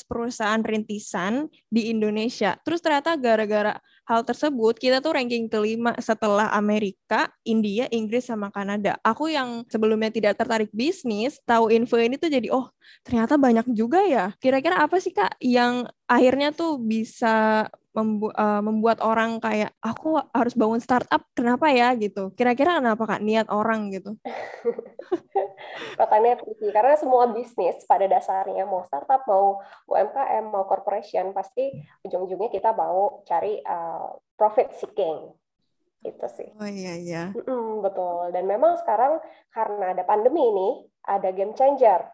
perusahaan 0.05 0.62
rintisan 0.62 1.50
di 1.74 1.89
Indonesia. 1.89 2.53
Terus 2.62 2.77
ternyata 2.77 3.17
gara-gara 3.17 3.81
hal 4.10 4.25
tersebut 4.25 4.74
kita 4.82 5.06
tuh 5.06 5.13
ranking 5.13 5.46
kelima 5.46 5.94
setelah 6.01 6.50
Amerika, 6.58 7.30
India, 7.46 7.86
Inggris 7.94 8.25
sama 8.25 8.50
Kanada. 8.50 8.98
Aku 9.06 9.30
yang 9.30 9.62
sebelumnya 9.70 10.10
tidak 10.10 10.42
tertarik 10.42 10.74
bisnis, 10.74 11.38
tahu 11.46 11.70
info 11.70 12.01
ini 12.01 12.18
tuh 12.18 12.34
jadi 12.34 12.50
oh 12.50 12.74
ternyata 13.06 13.38
banyak 13.38 13.70
juga 13.78 14.01
ya. 14.01 14.34
Kira-kira 14.42 14.82
apa 14.82 14.98
sih 14.98 15.13
Kak 15.13 15.38
yang 15.38 15.86
akhirnya 16.10 16.50
tuh 16.50 16.82
bisa 16.82 17.70
membu 18.01 18.27
uh, 18.34 18.62
membuat 18.63 19.03
orang 19.03 19.38
kayak 19.44 19.75
aku 19.84 20.18
harus 20.32 20.56
bangun 20.56 20.82
startup 20.82 21.22
kenapa 21.38 21.70
ya? 21.70 21.94
gitu. 22.00 22.32
Kira-kira 22.34 22.79
kenapa 22.79 23.03
kak? 23.06 23.22
Niat 23.22 23.48
orang 23.51 23.91
gitu. 23.91 24.15
Pertanyaannya 26.00 26.39
tricky 26.39 26.68
karena 26.72 26.96
semua 26.96 27.29
bisnis 27.32 27.84
pada 27.84 28.08
dasarnya 28.08 28.63
mau 28.63 28.84
startup 28.88 29.24
mau 29.27 29.60
UMKM 29.88 30.48
mau 30.48 30.63
corporation 30.65 31.32
pasti 31.36 31.70
ujung-ujungnya 32.08 32.50
kita 32.50 32.72
mau 32.72 33.22
cari 33.27 33.60
uh, 33.63 34.15
profit 34.39 34.72
seeking. 34.75 35.29
Itu 36.00 36.27
sih. 36.32 36.50
Oh 36.56 36.70
iya 36.70 36.96
iya. 36.96 37.24
Mm 37.36 37.84
betul. 37.84 38.32
Dan 38.32 38.48
memang 38.48 38.79
sekarang 38.79 39.20
karena 39.51 39.91
ada 39.91 40.03
pandemi 40.08 40.41
ini 40.41 40.70
ada 41.03 41.29
game 41.36 41.56
changer. 41.56 42.08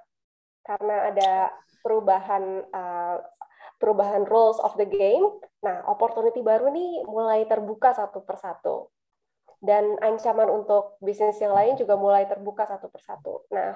Karena 0.65 1.13
ada 1.13 1.53
perubahan 1.85 2.65
uh, 2.73 3.21
perubahan 3.77 4.23
rules 4.27 4.59
of 4.61 4.75
the 4.79 4.87
game. 4.87 5.25
Nah, 5.63 5.83
opportunity 5.89 6.39
baru 6.41 6.71
nih 6.71 7.03
mulai 7.09 7.43
terbuka 7.49 7.91
satu 7.95 8.23
persatu. 8.23 8.89
Dan 9.59 9.97
ancaman 10.03 10.51
untuk 10.51 10.99
bisnis 11.01 11.39
yang 11.41 11.55
lain 11.55 11.73
juga 11.79 11.97
mulai 11.97 12.29
terbuka 12.29 12.69
satu 12.69 12.91
persatu. 12.91 13.47
Nah, 13.49 13.73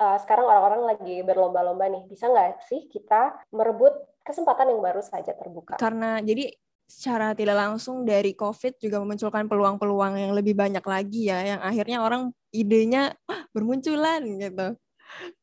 uh, 0.00 0.18
sekarang 0.18 0.48
orang-orang 0.48 0.96
lagi 0.96 1.22
berlomba-lomba 1.22 1.86
nih, 1.92 2.04
bisa 2.10 2.26
nggak 2.26 2.64
sih 2.66 2.90
kita 2.90 3.36
merebut 3.54 3.92
kesempatan 4.26 4.74
yang 4.74 4.80
baru 4.82 5.02
saja 5.04 5.36
terbuka? 5.36 5.78
Karena 5.78 6.18
jadi 6.18 6.50
secara 6.88 7.36
tidak 7.36 7.54
langsung 7.60 8.08
dari 8.08 8.32
COVID 8.32 8.80
juga 8.80 8.96
memunculkan 9.04 9.44
peluang-peluang 9.44 10.16
yang 10.16 10.32
lebih 10.32 10.56
banyak 10.56 10.82
lagi 10.82 11.28
ya, 11.28 11.54
yang 11.54 11.60
akhirnya 11.60 12.00
orang 12.00 12.32
idenya 12.48 13.12
bermunculan 13.52 14.24
gitu. 14.24 14.68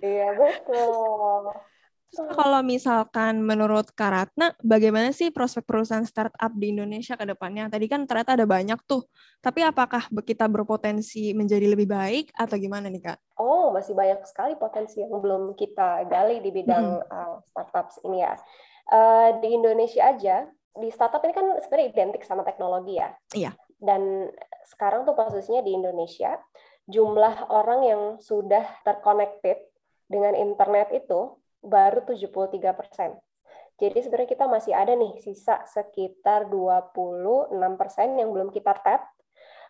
Iya 0.02 0.34
betul. 0.34 1.54
Kalau 2.16 2.62
misalkan 2.64 3.44
menurut 3.44 3.92
Karatna, 3.92 4.56
bagaimana 4.64 5.12
sih 5.12 5.30
prospek 5.30 5.68
perusahaan 5.68 6.08
startup 6.08 6.52
di 6.56 6.72
Indonesia 6.72 7.20
ke 7.20 7.28
depannya? 7.28 7.68
Tadi 7.68 7.86
kan 7.92 8.08
ternyata 8.08 8.40
ada 8.40 8.48
banyak 8.48 8.80
tuh, 8.88 9.04
tapi 9.44 9.62
apakah 9.62 10.08
kita 10.24 10.48
berpotensi 10.48 11.36
menjadi 11.36 11.68
lebih 11.68 11.92
baik 11.92 12.32
atau 12.32 12.56
gimana 12.56 12.88
nih 12.88 13.04
Kak? 13.04 13.18
Oh, 13.36 13.76
masih 13.76 13.92
banyak 13.92 14.24
sekali 14.24 14.56
potensi 14.56 15.04
yang 15.04 15.20
belum 15.20 15.60
kita 15.60 16.08
gali 16.08 16.40
di 16.40 16.52
bidang 16.56 17.04
hmm. 17.04 17.12
uh, 17.12 17.36
startups 17.52 18.00
ini 18.08 18.24
ya. 18.24 18.34
Uh, 18.88 19.42
di 19.44 19.50
Indonesia 19.52 20.08
aja, 20.08 20.48
di 20.76 20.88
startup 20.92 21.24
ini 21.28 21.34
kan 21.36 21.48
sebenarnya 21.60 21.88
identik 21.92 22.24
sama 22.24 22.48
teknologi 22.48 22.96
ya. 23.00 23.10
Iya. 23.36 23.52
Dan 23.76 24.32
sekarang 24.64 25.04
tuh 25.04 25.14
posisinya 25.14 25.62
di 25.62 25.76
Indonesia, 25.76 26.40
jumlah 26.86 27.50
orang 27.50 27.80
yang 27.84 28.02
sudah 28.22 28.64
terconnected 28.86 29.58
dengan 30.06 30.38
internet 30.38 30.94
itu 30.94 31.34
baru 31.66 32.06
73 32.06 32.72
persen. 32.78 33.18
Jadi 33.76 34.00
sebenarnya 34.08 34.30
kita 34.32 34.46
masih 34.48 34.72
ada 34.72 34.96
nih 34.96 35.20
sisa 35.20 35.60
sekitar 35.68 36.48
26 36.48 37.52
persen 37.76 38.16
yang 38.16 38.32
belum 38.32 38.48
kita 38.56 38.72
tap 38.80 39.12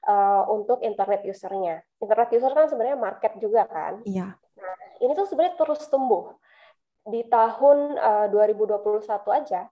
uh, 0.06 0.46
untuk 0.54 0.86
internet 0.86 1.25
usernya. 1.25 1.82
Internet 1.98 2.30
user 2.30 2.54
kan 2.54 2.70
sebenarnya 2.70 3.00
market 3.02 3.34
juga 3.42 3.66
kan. 3.66 4.06
Iya. 4.06 4.38
Nah, 4.38 4.78
ini 5.02 5.12
tuh 5.18 5.25
sebenarnya 5.25 5.58
terus 5.58 5.90
tumbuh. 5.90 6.38
Di 7.06 7.25
tahun 7.25 7.98
uh, 7.98 8.28
2021 8.30 9.02
aja, 9.34 9.70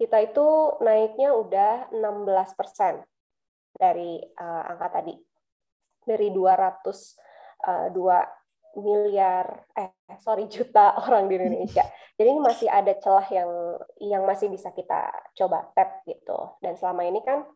kita 0.00 0.16
itu 0.24 0.46
naiknya 0.80 1.36
udah 1.36 1.92
16 1.92 2.58
persen 2.58 3.04
dari 3.76 4.20
uh, 4.40 4.62
angka 4.64 5.00
tadi. 5.00 5.14
Dari 6.08 6.32
200 6.32 6.88
uh, 7.68 7.88
2 7.92 8.37
miliar 8.78 9.66
eh 9.74 9.90
sorry 10.22 10.46
juta 10.46 10.94
orang 11.04 11.26
di 11.26 11.34
Indonesia. 11.36 11.84
Jadi 12.18 12.28
ini 12.34 12.40
masih 12.42 12.68
ada 12.70 12.92
celah 12.98 13.26
yang 13.30 13.50
yang 14.02 14.22
masih 14.26 14.50
bisa 14.50 14.74
kita 14.74 15.10
coba 15.38 15.70
tap 15.74 16.02
gitu. 16.06 16.58
Dan 16.58 16.74
selama 16.74 17.06
ini 17.06 17.22
kan 17.22 17.46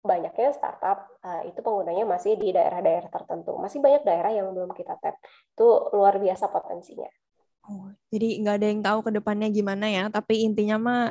banyaknya 0.00 0.56
startup 0.56 1.08
uh, 1.20 1.44
itu 1.44 1.60
penggunanya 1.60 2.08
masih 2.08 2.36
di 2.36 2.52
daerah-daerah 2.52 3.08
tertentu. 3.08 3.56
Masih 3.56 3.80
banyak 3.80 4.04
daerah 4.04 4.32
yang 4.32 4.52
belum 4.52 4.72
kita 4.76 4.96
tap. 5.00 5.16
Itu 5.56 5.92
luar 5.96 6.20
biasa 6.20 6.52
potensinya. 6.52 7.08
Oh, 7.68 7.92
jadi 8.08 8.40
nggak 8.40 8.56
ada 8.56 8.66
yang 8.66 8.80
tahu 8.80 8.98
ke 9.08 9.10
depannya 9.20 9.48
gimana 9.52 9.86
ya. 9.88 10.04
Tapi 10.08 10.44
intinya 10.44 10.76
mah 10.80 11.04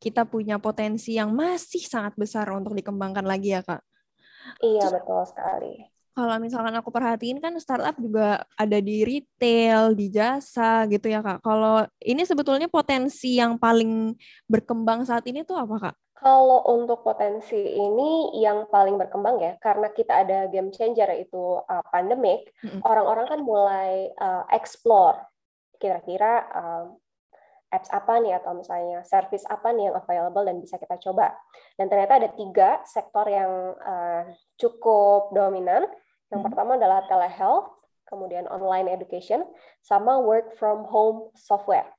kita 0.00 0.24
punya 0.24 0.56
potensi 0.56 1.16
yang 1.16 1.32
masih 1.36 1.84
sangat 1.84 2.16
besar 2.16 2.48
untuk 2.56 2.72
dikembangkan 2.72 3.24
lagi 3.24 3.52
ya 3.52 3.60
kak. 3.60 3.84
Iya 4.64 4.88
betul 4.88 5.20
sekali 5.28 5.89
kalau 6.14 6.36
misalkan 6.42 6.74
aku 6.74 6.90
perhatiin 6.90 7.38
kan 7.38 7.54
startup 7.62 7.94
juga 7.96 8.42
ada 8.58 8.78
di 8.82 9.06
retail, 9.06 9.94
di 9.94 10.10
jasa 10.10 10.84
gitu 10.90 11.06
ya 11.06 11.22
kak. 11.22 11.40
Kalau 11.40 11.86
ini 12.02 12.22
sebetulnya 12.26 12.66
potensi 12.66 13.38
yang 13.38 13.56
paling 13.56 14.14
berkembang 14.50 15.06
saat 15.06 15.24
ini 15.30 15.46
tuh 15.46 15.56
apa 15.56 15.90
kak? 15.90 15.96
Kalau 16.20 16.68
untuk 16.68 17.00
potensi 17.00 17.56
ini 17.56 18.36
yang 18.44 18.68
paling 18.68 19.00
berkembang 19.00 19.40
ya, 19.40 19.56
karena 19.56 19.88
kita 19.88 20.20
ada 20.20 20.52
game 20.52 20.68
changer 20.68 21.08
yaitu 21.16 21.40
uh, 21.64 21.80
pandemic, 21.88 22.52
mm-hmm. 22.60 22.84
orang-orang 22.84 23.24
kan 23.24 23.40
mulai 23.40 24.12
uh, 24.20 24.44
explore 24.52 25.16
kira-kira 25.80 26.44
uh, 26.52 26.84
apps 27.70 27.88
apa 27.94 28.18
nih 28.18 28.36
atau 28.42 28.52
misalnya 28.58 29.06
service 29.06 29.46
apa 29.46 29.70
nih 29.70 29.90
yang 29.90 29.96
available 29.96 30.42
dan 30.42 30.58
bisa 30.58 30.76
kita 30.76 30.98
coba. 30.98 31.34
Dan 31.78 31.86
ternyata 31.86 32.18
ada 32.18 32.28
tiga 32.34 32.82
sektor 32.84 33.26
yang 33.30 33.78
uh, 33.78 34.26
cukup 34.58 35.30
dominan 35.30 35.86
yang 36.30 36.40
hmm. 36.40 36.46
pertama 36.50 36.78
adalah 36.78 37.02
telehealth, 37.10 37.74
kemudian 38.06 38.46
online 38.46 38.86
education, 38.90 39.42
sama 39.82 40.18
work 40.22 40.54
from 40.56 40.86
home 40.86 41.34
software. 41.34 41.90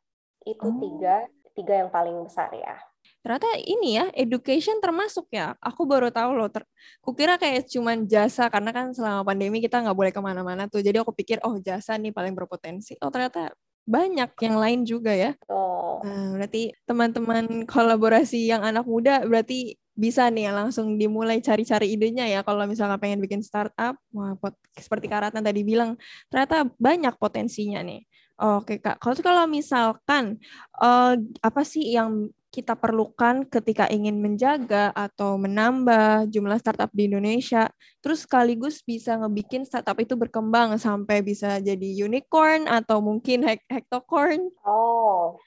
Itu 0.47 0.71
oh. 0.71 0.79
tiga 0.79 1.27
tiga 1.51 1.83
yang 1.83 1.91
paling 1.91 2.15
besar 2.23 2.47
ya. 2.55 2.79
Ternyata 3.21 3.49
ini 3.61 4.01
ya, 4.01 4.05
education 4.17 4.81
termasuk 4.81 5.29
ya. 5.29 5.53
Aku 5.61 5.85
baru 5.85 6.09
tahu 6.09 6.31
loh. 6.33 6.49
Ter 6.49 6.65
kukira 7.03 7.37
kayak 7.37 7.69
cuman 7.69 8.07
jasa, 8.09 8.49
karena 8.49 8.71
kan 8.73 8.95
selama 8.95 9.21
pandemi 9.27 9.61
kita 9.61 9.83
nggak 9.83 9.97
boleh 9.97 10.11
ke 10.15 10.21
mana-mana 10.23 10.65
tuh. 10.65 10.81
Jadi 10.81 10.97
aku 11.03 11.13
pikir, 11.13 11.37
oh 11.45 11.59
jasa 11.61 11.99
nih 11.99 12.15
paling 12.15 12.33
berpotensi. 12.33 12.97
Oh 13.03 13.13
ternyata 13.13 13.53
banyak 13.85 14.29
yang 14.41 14.57
lain 14.57 14.81
juga 14.85 15.11
ya. 15.13 15.31
Oh. 15.50 16.00
Nah, 16.01 16.33
berarti 16.38 16.73
teman-teman 16.85 17.65
kolaborasi 17.69 18.50
yang 18.50 18.65
anak 18.65 18.85
muda 18.85 19.21
berarti 19.25 19.77
bisa 19.91 20.31
nih 20.31 20.50
ya 20.50 20.51
langsung 20.55 20.95
dimulai 20.95 21.43
cari-cari 21.43 21.93
idenya 21.93 22.25
ya 22.25 22.41
kalau 22.47 22.63
misalnya 22.63 22.95
pengen 22.95 23.19
bikin 23.19 23.43
startup 23.43 24.00
wah 24.15 24.33
pot, 24.39 24.55
seperti 24.73 25.11
Karatna 25.11 25.43
tadi 25.43 25.67
bilang 25.67 26.00
ternyata 26.31 26.63
banyak 26.79 27.19
potensinya 27.19 27.83
nih 27.83 28.07
oke 28.39 28.79
kak 28.79 28.97
kalau 29.03 29.15
kalau 29.19 29.45
misalkan 29.51 30.39
uh, 30.79 31.19
apa 31.43 31.61
sih 31.67 31.91
yang 31.91 32.31
kita 32.51 32.75
perlukan 32.75 33.48
ketika 33.48 33.88
ingin 33.88 34.20
menjaga 34.20 34.91
atau 34.91 35.39
menambah 35.39 36.27
jumlah 36.27 36.60
startup 36.60 36.91
di 36.91 37.08
Indonesia, 37.08 37.72
terus 38.03 38.27
sekaligus 38.27 38.84
bisa 38.84 39.15
ngebikin 39.15 39.63
startup 39.63 39.96
itu 40.03 40.20
berkembang 40.20 40.75
sampai 40.75 41.24
bisa 41.24 41.63
jadi 41.63 41.89
unicorn 42.03 42.67
atau 42.67 43.00
mungkin 43.00 43.48
hektocorn. 43.48 44.51
Oh, 44.67 45.39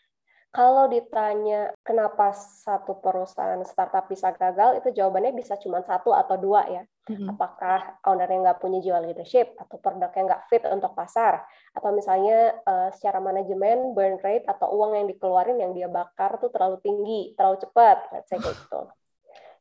Kalau 0.54 0.86
ditanya 0.86 1.74
kenapa 1.82 2.30
satu 2.30 3.02
perusahaan 3.02 3.58
startup 3.66 4.06
bisa 4.06 4.30
gagal, 4.30 4.78
itu 4.78 4.94
jawabannya 4.94 5.34
bisa 5.34 5.58
cuma 5.58 5.82
satu 5.82 6.14
atau 6.14 6.38
dua 6.38 6.62
ya. 6.70 6.86
Mm-hmm. 7.10 7.34
Apakah 7.34 7.98
ownernya 8.06 8.38
nggak 8.38 8.62
punya 8.62 8.78
jiwa 8.78 9.02
leadership, 9.02 9.58
atau 9.58 9.82
produknya 9.82 10.22
nggak 10.30 10.42
fit 10.46 10.62
untuk 10.70 10.94
pasar, 10.94 11.42
atau 11.74 11.90
misalnya 11.90 12.54
uh, 12.70 12.86
secara 12.94 13.18
manajemen 13.18 13.98
burn 13.98 14.22
rate 14.22 14.46
atau 14.46 14.70
uang 14.78 14.94
yang 14.94 15.10
dikeluarin 15.10 15.58
yang 15.58 15.74
dia 15.74 15.90
bakar 15.90 16.38
tuh 16.38 16.54
terlalu 16.54 16.78
tinggi, 16.86 17.34
terlalu 17.34 17.58
cepat, 17.58 18.14
let's 18.14 18.30
say 18.30 18.38
kayak 18.38 18.54
gitu. 18.54 18.80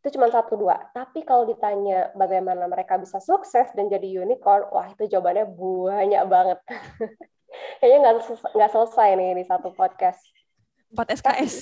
Itu 0.06 0.22
cuma 0.22 0.30
satu 0.30 0.62
dua. 0.62 0.78
Tapi 0.94 1.26
kalau 1.26 1.50
ditanya 1.50 2.14
bagaimana 2.14 2.70
mereka 2.70 3.02
bisa 3.02 3.18
sukses 3.18 3.66
dan 3.74 3.90
jadi 3.90 4.22
unicorn, 4.22 4.70
wah 4.70 4.94
itu 4.94 5.10
jawabannya 5.10 5.50
banyak 5.58 6.24
banget. 6.30 6.60
Kayaknya 7.82 7.98
nggak 7.98 8.14
nggak 8.54 8.70
selesai 8.70 9.10
nih 9.18 9.42
di 9.42 9.46
satu 9.50 9.74
podcast 9.74 10.22
4 10.94 11.18
SKS. 11.20 11.54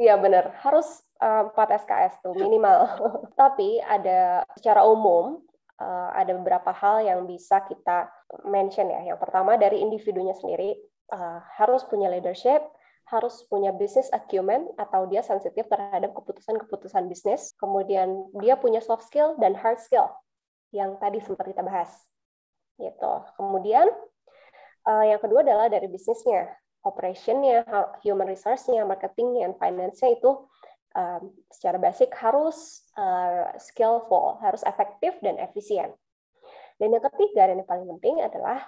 Iya 0.00 0.16
benar, 0.16 0.56
harus 0.64 1.04
uh, 1.20 1.52
4 1.52 1.84
SKS 1.84 2.24
tuh 2.24 2.32
minimal. 2.34 2.88
Tapi 3.40 3.78
ada 3.78 4.42
secara 4.56 4.82
umum 4.88 5.38
uh, 5.78 6.10
ada 6.16 6.32
beberapa 6.34 6.72
hal 6.72 7.04
yang 7.04 7.28
bisa 7.28 7.62
kita 7.68 8.08
mention 8.48 8.88
ya. 8.88 9.14
Yang 9.14 9.20
pertama 9.20 9.60
dari 9.60 9.84
individunya 9.84 10.32
sendiri 10.32 10.74
uh, 11.12 11.44
harus 11.60 11.84
punya 11.86 12.08
leadership, 12.08 12.64
harus 13.12 13.44
punya 13.46 13.70
business 13.70 14.08
acumen 14.10 14.72
atau 14.80 15.04
dia 15.06 15.20
sensitif 15.20 15.68
terhadap 15.68 16.16
keputusan-keputusan 16.16 17.06
bisnis. 17.06 17.52
Kemudian 17.60 18.32
dia 18.40 18.56
punya 18.56 18.80
soft 18.80 19.06
skill 19.06 19.36
dan 19.36 19.52
hard 19.54 19.78
skill 19.78 20.08
yang 20.72 20.96
tadi 20.96 21.20
sempat 21.20 21.46
kita 21.46 21.60
bahas. 21.60 21.92
Gitu. 22.80 23.12
Kemudian 23.36 23.86
yang 24.82 25.22
kedua 25.22 25.46
adalah 25.46 25.70
dari 25.70 25.86
bisnisnya 25.86 26.50
operationnya, 26.82 27.64
human 28.02 28.28
resource-nya, 28.28 28.82
marketingnya, 28.82 29.54
finance-nya 29.56 30.18
itu 30.18 30.46
um, 30.94 31.22
secara 31.48 31.78
basic 31.78 32.10
harus 32.18 32.84
uh, 32.98 33.54
skillful, 33.58 34.38
harus 34.42 34.62
efektif 34.66 35.16
dan 35.22 35.38
efisien. 35.38 35.94
Dan 36.76 36.94
yang 36.94 37.04
ketiga 37.12 37.46
dan 37.46 37.62
yang 37.62 37.68
paling 37.68 37.86
penting 37.96 38.18
adalah 38.20 38.66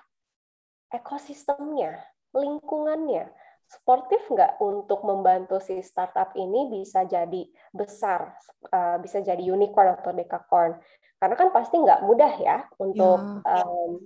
ekosistemnya, 0.95 1.99
lingkungannya. 2.31 3.31
Sportif 3.65 4.23
nggak 4.31 4.61
untuk 4.63 5.03
membantu 5.03 5.59
si 5.59 5.81
startup 5.81 6.37
ini 6.37 6.71
bisa 6.71 7.03
jadi 7.09 7.43
besar, 7.73 8.37
uh, 8.71 8.97
bisa 9.01 9.25
jadi 9.25 9.41
unicorn 9.41 9.99
atau 9.99 10.13
decacorn 10.15 10.79
karena 11.25 11.41
kan 11.41 11.57
pasti 11.57 11.81
nggak 11.81 12.05
mudah 12.05 12.33
ya 12.37 12.69
untuk 12.77 13.17
ya. 13.49 13.65
Um, 13.65 13.97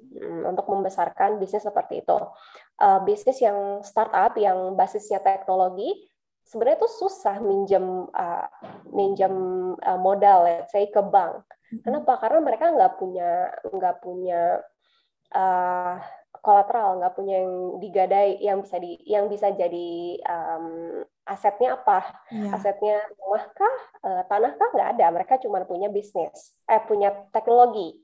untuk 0.55 0.71
membesarkan 0.71 1.43
bisnis 1.43 1.67
seperti 1.67 2.07
itu. 2.07 2.15
Uh, 2.79 3.03
bisnis 3.03 3.43
yang 3.43 3.83
startup 3.83 4.39
yang 4.39 4.79
basisnya 4.79 5.19
teknologi 5.19 6.07
sebenarnya 6.47 6.79
itu 6.79 6.91
susah 7.03 7.43
minjem 7.43 8.07
uh, 8.15 8.47
minjem 8.95 9.35
uh, 9.83 9.99
modal, 9.99 10.47
let's 10.47 10.71
say 10.71 10.87
ke 10.87 11.03
bank. 11.03 11.43
Kenapa? 11.83 12.23
Karena 12.23 12.39
mereka 12.39 12.71
nggak 12.71 13.03
punya 13.03 13.51
nggak 13.67 13.97
punya 13.99 14.63
uh, 15.35 15.99
kolateral, 16.49 16.97
nggak 16.97 17.13
punya 17.13 17.45
yang 17.45 17.77
digadai 17.77 18.41
yang 18.41 18.65
bisa 18.65 18.81
di 18.81 18.97
yang 19.05 19.29
bisa 19.29 19.53
jadi 19.53 20.17
um, 20.25 21.05
asetnya 21.29 21.77
apa? 21.77 22.01
Ya. 22.33 22.57
Asetnya 22.57 22.97
rumah 23.21 23.45
kah, 23.53 23.77
uh, 24.09 24.23
tanah 24.25 24.57
kah? 24.57 24.69
Nggak 24.73 24.89
ada. 24.97 25.07
Mereka 25.13 25.35
cuma 25.45 25.61
punya 25.69 25.93
bisnis, 25.93 26.57
eh 26.65 26.81
punya 26.89 27.13
teknologi. 27.37 28.01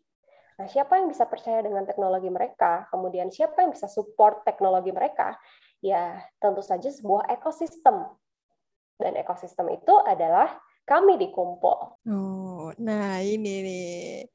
Nah, 0.61 0.69
siapa 0.69 1.01
yang 1.01 1.09
bisa 1.09 1.25
percaya 1.25 1.65
dengan 1.65 1.89
teknologi 1.89 2.29
mereka? 2.29 2.87
Kemudian 2.93 3.33
siapa 3.33 3.65
yang 3.65 3.73
bisa 3.73 3.89
support 3.89 4.45
teknologi 4.45 4.93
mereka? 4.93 5.35
Ya, 5.81 6.21
tentu 6.39 6.61
saja 6.61 6.93
sebuah 6.93 7.27
ekosistem. 7.33 8.07
Dan 9.01 9.19
ekosistem 9.19 9.67
itu 9.75 9.95
adalah 10.05 10.53
kami 10.85 11.17
di 11.17 11.29
Kumpul. 11.33 11.99
Oh, 12.07 12.71
nah 12.79 13.21
ini 13.25 13.55
nih 13.65 14.29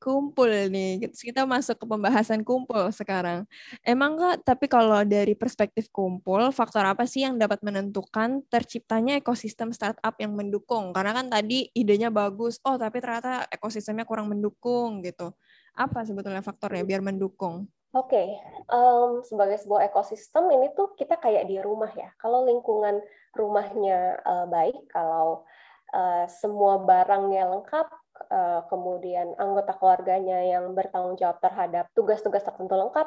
kumpul 0.00 0.48
nih. 0.70 1.02
Kita 1.12 1.44
masuk 1.44 1.76
ke 1.82 1.86
pembahasan 1.86 2.40
kumpul 2.46 2.88
sekarang. 2.92 3.44
Emang 3.82 4.16
kak, 4.16 4.46
tapi 4.46 4.66
kalau 4.70 5.02
dari 5.04 5.34
perspektif 5.36 5.88
kumpul, 5.92 6.50
faktor 6.52 6.84
apa 6.86 7.04
sih 7.04 7.24
yang 7.24 7.36
dapat 7.36 7.60
menentukan 7.64 8.44
terciptanya 8.48 9.20
ekosistem 9.20 9.72
startup 9.72 10.14
yang 10.20 10.32
mendukung? 10.36 10.92
Karena 10.94 11.16
kan 11.16 11.26
tadi 11.28 11.68
idenya 11.74 12.08
bagus, 12.12 12.60
oh 12.64 12.76
tapi 12.78 13.00
ternyata 13.02 13.48
ekosistemnya 13.50 14.06
kurang 14.08 14.30
mendukung 14.30 15.04
gitu. 15.04 15.32
Apa 15.76 16.06
sebetulnya 16.06 16.40
faktornya 16.40 16.84
biar 16.86 17.04
mendukung? 17.04 17.68
Oke, 17.96 18.12
okay. 18.12 18.28
um, 18.68 19.24
sebagai 19.24 19.56
sebuah 19.56 19.88
ekosistem 19.88 20.52
ini 20.52 20.68
tuh 20.76 20.92
kita 21.00 21.16
kayak 21.16 21.48
di 21.48 21.56
rumah 21.56 21.88
ya. 21.96 22.12
Kalau 22.20 22.44
lingkungan 22.44 23.00
rumahnya 23.32 24.20
uh, 24.20 24.44
baik, 24.44 24.92
kalau 24.92 25.48
uh, 25.92 26.24
semua 26.30 26.80
barangnya 26.82 27.50
lengkap, 27.50 27.86
Eh, 28.26 28.60
kemudian 28.72 29.38
anggota 29.38 29.76
keluarganya 29.78 30.42
yang 30.42 30.72
bertanggung 30.74 31.14
jawab 31.14 31.38
terhadap 31.38 31.86
tugas-tugas 31.94 32.42
tertentu 32.42 32.74
lengkap, 32.74 33.06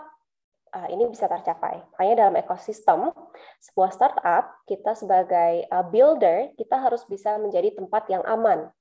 eh, 0.79 0.87
ini 0.95 1.11
bisa 1.11 1.27
tercapai. 1.27 1.81
Hanya 1.99 2.25
dalam 2.25 2.35
ekosistem 2.39 3.11
sebuah 3.59 3.91
startup, 3.91 4.63
kita 4.63 4.95
sebagai 4.95 5.67
eh, 5.67 5.85
builder, 5.91 6.55
kita 6.55 6.79
harus 6.79 7.03
bisa 7.09 7.35
menjadi 7.35 7.75
tempat 7.75 8.07
yang 8.07 8.23
aman. 8.23 8.71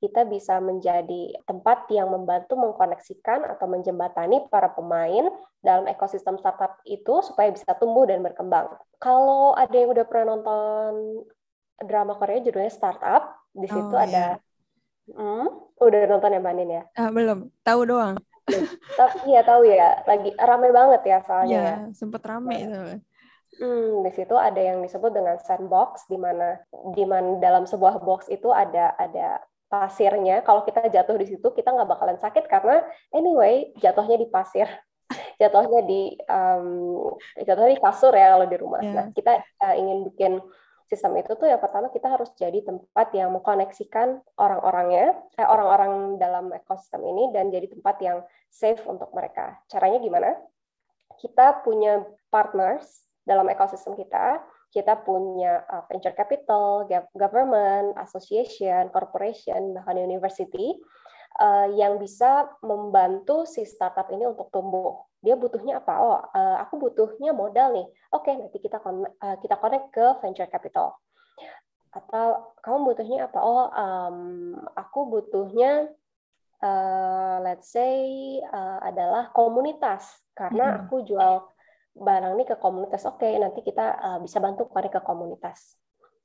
Kita 0.00 0.24
bisa 0.24 0.64
menjadi 0.64 1.36
tempat 1.44 1.92
yang 1.92 2.08
membantu 2.08 2.56
mengkoneksikan 2.56 3.44
atau 3.44 3.68
menjembatani 3.68 4.48
para 4.48 4.72
pemain 4.72 5.28
dalam 5.60 5.84
ekosistem 5.92 6.40
startup 6.40 6.80
itu 6.88 7.20
supaya 7.20 7.52
bisa 7.52 7.76
tumbuh 7.76 8.08
dan 8.08 8.24
berkembang. 8.24 8.80
Kalau 8.96 9.52
ada 9.52 9.76
yang 9.76 9.92
udah 9.92 10.08
pernah 10.08 10.40
nonton 10.40 11.20
drama 11.80 12.16
Korea 12.16 12.44
judulnya 12.44 12.72
Startup, 12.72 13.34
di 13.50 13.66
situ 13.66 13.94
oh, 13.94 14.00
ada 14.00 14.36
yeah 14.36 14.48
Hmm, 15.16 15.46
udah 15.80 16.00
nonton 16.06 16.34
ya 16.34 16.40
Mbak 16.42 16.54
Nin 16.54 16.70
ya? 16.70 16.82
Ah, 16.94 17.10
belum, 17.10 17.50
tahu 17.66 17.80
doang. 17.86 18.16
Tapi 18.98 19.16
iya 19.30 19.40
tahu 19.46 19.62
ya, 19.66 20.02
lagi 20.06 20.30
rame 20.34 20.68
banget 20.74 21.02
ya 21.06 21.18
soalnya. 21.22 21.50
Iya, 21.50 21.62
ya. 21.62 21.76
sempet 21.94 22.22
rame 22.26 22.54
itu. 22.58 22.78
Hmm, 23.60 24.06
di 24.06 24.10
situ 24.14 24.34
ada 24.38 24.58
yang 24.58 24.82
disebut 24.82 25.10
dengan 25.10 25.36
sandbox, 25.42 26.06
di 26.06 26.18
mana 26.18 26.58
di 26.94 27.04
mana 27.06 27.38
dalam 27.42 27.66
sebuah 27.66 28.02
box 28.02 28.30
itu 28.30 28.50
ada 28.50 28.94
ada 28.94 29.42
pasirnya. 29.70 30.42
Kalau 30.42 30.66
kita 30.66 30.86
jatuh 30.86 31.18
di 31.18 31.26
situ, 31.30 31.46
kita 31.54 31.74
nggak 31.74 31.90
bakalan 31.90 32.18
sakit 32.18 32.46
karena 32.46 32.82
anyway 33.14 33.70
jatuhnya 33.78 34.18
di 34.18 34.26
pasir, 34.30 34.66
jatuhnya 35.42 35.82
di 35.86 36.14
um, 36.26 36.66
jatuhnya 37.42 37.74
di 37.74 37.82
kasur 37.82 38.14
ya 38.14 38.38
kalau 38.38 38.46
di 38.46 38.56
rumah. 38.58 38.82
Yeah. 38.82 38.94
Nah 38.94 39.06
kita 39.14 39.32
uh, 39.62 39.74
ingin 39.74 39.98
bikin 40.10 40.32
sistem 40.90 41.22
itu 41.22 41.38
tuh 41.38 41.46
yang 41.46 41.62
pertama 41.62 41.86
kita 41.94 42.10
harus 42.10 42.34
jadi 42.34 42.66
tempat 42.66 43.14
yang 43.14 43.30
mengkoneksikan 43.30 44.18
orang-orangnya, 44.34 45.14
eh, 45.38 45.46
orang-orang 45.46 46.18
dalam 46.18 46.50
ekosistem 46.50 47.06
ini 47.06 47.30
dan 47.30 47.54
jadi 47.54 47.70
tempat 47.70 47.96
yang 48.02 48.18
safe 48.50 48.82
untuk 48.90 49.14
mereka. 49.14 49.54
Caranya 49.70 50.02
gimana? 50.02 50.34
Kita 51.22 51.62
punya 51.62 52.02
partners 52.26 53.06
dalam 53.22 53.46
ekosistem 53.46 53.94
kita, 53.94 54.42
kita 54.70 54.98
punya 55.02 55.62
uh, 55.66 55.82
venture 55.86 56.14
capital, 56.14 56.86
government, 57.14 57.94
association, 58.02 58.90
corporation, 58.90 59.74
bahkan 59.74 59.98
university 59.98 60.78
uh, 61.40 61.66
yang 61.72 61.96
bisa 61.96 62.46
membantu 62.60 63.48
si 63.48 63.64
startup 63.64 64.06
ini 64.12 64.28
untuk 64.28 64.52
tumbuh. 64.52 65.08
Dia 65.24 65.36
butuhnya 65.36 65.80
apa? 65.80 65.94
Oh, 66.00 66.16
uh, 66.16 66.56
aku 66.60 66.76
butuhnya 66.76 67.32
modal 67.32 67.72
nih. 67.72 67.86
Oke, 68.12 68.30
okay, 68.30 68.34
nanti 68.36 68.60
kita 68.60 68.80
uh, 68.84 69.36
kita 69.40 69.56
connect 69.56 69.88
ke 69.92 70.06
venture 70.20 70.48
capital. 70.48 70.96
Atau 71.90 72.54
kamu 72.62 72.92
butuhnya 72.92 73.18
apa? 73.26 73.40
Oh, 73.40 73.66
um, 73.72 74.18
aku 74.76 75.00
butuhnya 75.08 75.90
uh, 76.62 77.36
let's 77.42 77.72
say 77.72 78.38
uh, 78.44 78.78
adalah 78.84 79.32
komunitas 79.32 80.06
karena 80.36 80.76
hmm. 80.76 80.78
aku 80.86 81.02
jual 81.08 81.48
barang 81.96 82.32
ini 82.38 82.44
ke 82.46 82.56
komunitas. 82.56 83.04
Oke, 83.08 83.26
okay, 83.26 83.40
nanti 83.40 83.60
kita 83.64 83.96
uh, 83.98 84.18
bisa 84.22 84.38
bantu 84.38 84.68
connect 84.70 85.00
ke 85.00 85.02
komunitas 85.02 85.76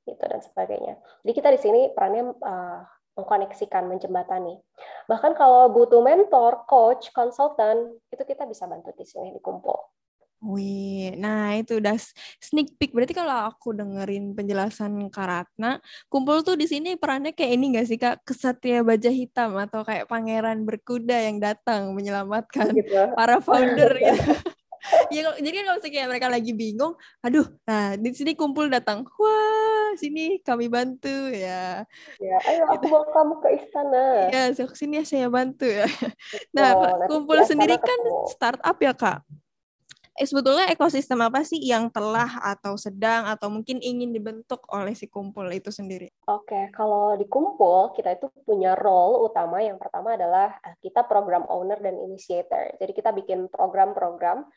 gitu 0.06 0.22
dan 0.22 0.38
sebagainya. 0.38 1.02
Jadi 1.26 1.32
kita 1.34 1.48
di 1.50 1.60
sini 1.60 1.80
perannya 1.90 2.30
uh, 2.30 2.80
mengkoneksikan, 3.16 3.88
menjembatani. 3.88 4.60
Bahkan 5.06 5.32
kalau 5.38 5.70
butuh 5.70 6.02
mentor, 6.02 6.66
coach, 6.66 7.14
konsultan, 7.14 7.94
itu 8.10 8.22
kita 8.26 8.42
bisa 8.46 8.66
bantu 8.66 8.90
di 8.94 9.06
sini 9.06 9.30
di 9.30 9.38
Kumpul. 9.38 9.96
Wih, 10.44 11.16
nah 11.16 11.56
itu 11.56 11.80
udah 11.80 11.96
sneak 12.36 12.76
peek. 12.76 12.92
Berarti 12.92 13.16
kalau 13.16 13.48
aku 13.48 13.72
dengerin 13.72 14.36
penjelasan 14.36 15.08
Karatna, 15.08 15.80
kumpul 16.12 16.44
tuh 16.44 16.60
di 16.60 16.68
sini 16.68 16.92
perannya 17.00 17.32
kayak 17.32 17.52
ini 17.56 17.64
gak 17.72 17.86
sih 17.88 17.96
kak? 17.96 18.20
Kesatria 18.20 18.84
baja 18.84 19.08
hitam 19.08 19.56
atau 19.56 19.80
kayak 19.80 20.04
pangeran 20.04 20.68
berkuda 20.68 21.16
yang 21.24 21.40
datang 21.40 21.96
menyelamatkan 21.96 22.68
gitu. 22.76 23.16
para 23.16 23.40
founder 23.40 23.96
gitu. 23.96 24.32
ya, 25.14 25.32
jadi 25.40 25.56
kan 25.56 25.64
kalau 25.72 25.80
kayak 25.82 26.08
mereka 26.12 26.28
lagi 26.28 26.52
bingung, 26.52 26.94
aduh, 27.24 27.48
nah 27.64 27.96
di 27.96 28.12
sini 28.12 28.36
kumpul 28.36 28.68
datang, 28.68 29.08
wah 29.16 29.55
sini 29.96 30.38
kami 30.44 30.70
bantu 30.70 31.32
ya. 31.32 31.84
Ya, 32.20 32.36
ayo 32.48 32.68
aku 32.70 32.86
bawa 32.88 33.06
kamu 33.10 33.34
ke 33.40 33.48
istana. 33.60 34.30
Ya, 34.30 34.52
sini 34.52 35.00
ya 35.00 35.04
saya 35.04 35.28
bantu 35.32 35.66
ya. 35.66 35.88
Nah, 36.56 36.76
oh, 36.76 36.92
kumpul 37.08 37.40
sendiri 37.44 37.76
kan 37.80 38.00
startup 38.30 38.76
ya 38.80 38.92
kak. 38.92 39.20
eh, 40.16 40.24
sebetulnya 40.24 40.72
ekosistem 40.72 41.20
apa 41.20 41.44
sih 41.44 41.60
yang 41.60 41.92
telah 41.92 42.40
atau 42.40 42.80
sedang 42.80 43.28
atau 43.28 43.52
mungkin 43.52 43.84
ingin 43.84 44.16
dibentuk 44.16 44.64
oleh 44.72 44.96
si 44.96 45.12
kumpul 45.12 45.44
itu 45.52 45.68
sendiri? 45.68 46.08
Oke, 46.24 46.72
kalau 46.72 47.12
di 47.20 47.28
kumpul 47.28 47.92
kita 47.92 48.16
itu 48.16 48.32
punya 48.48 48.72
role 48.72 49.28
utama. 49.28 49.60
Yang 49.60 49.76
pertama 49.84 50.16
adalah 50.16 50.56
eh, 50.64 50.72
kita 50.80 51.04
program 51.04 51.44
owner 51.52 51.76
dan 51.84 52.00
initiator. 52.00 52.80
Jadi 52.80 52.92
kita 52.96 53.12
bikin 53.12 53.52
program-program 53.52 54.48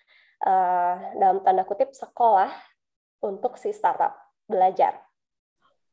uh, 0.48 0.96
dalam 1.20 1.44
tanda 1.44 1.68
kutip 1.68 1.92
sekolah 1.92 2.52
untuk 3.20 3.60
si 3.60 3.76
startup 3.76 4.16
belajar. 4.48 4.96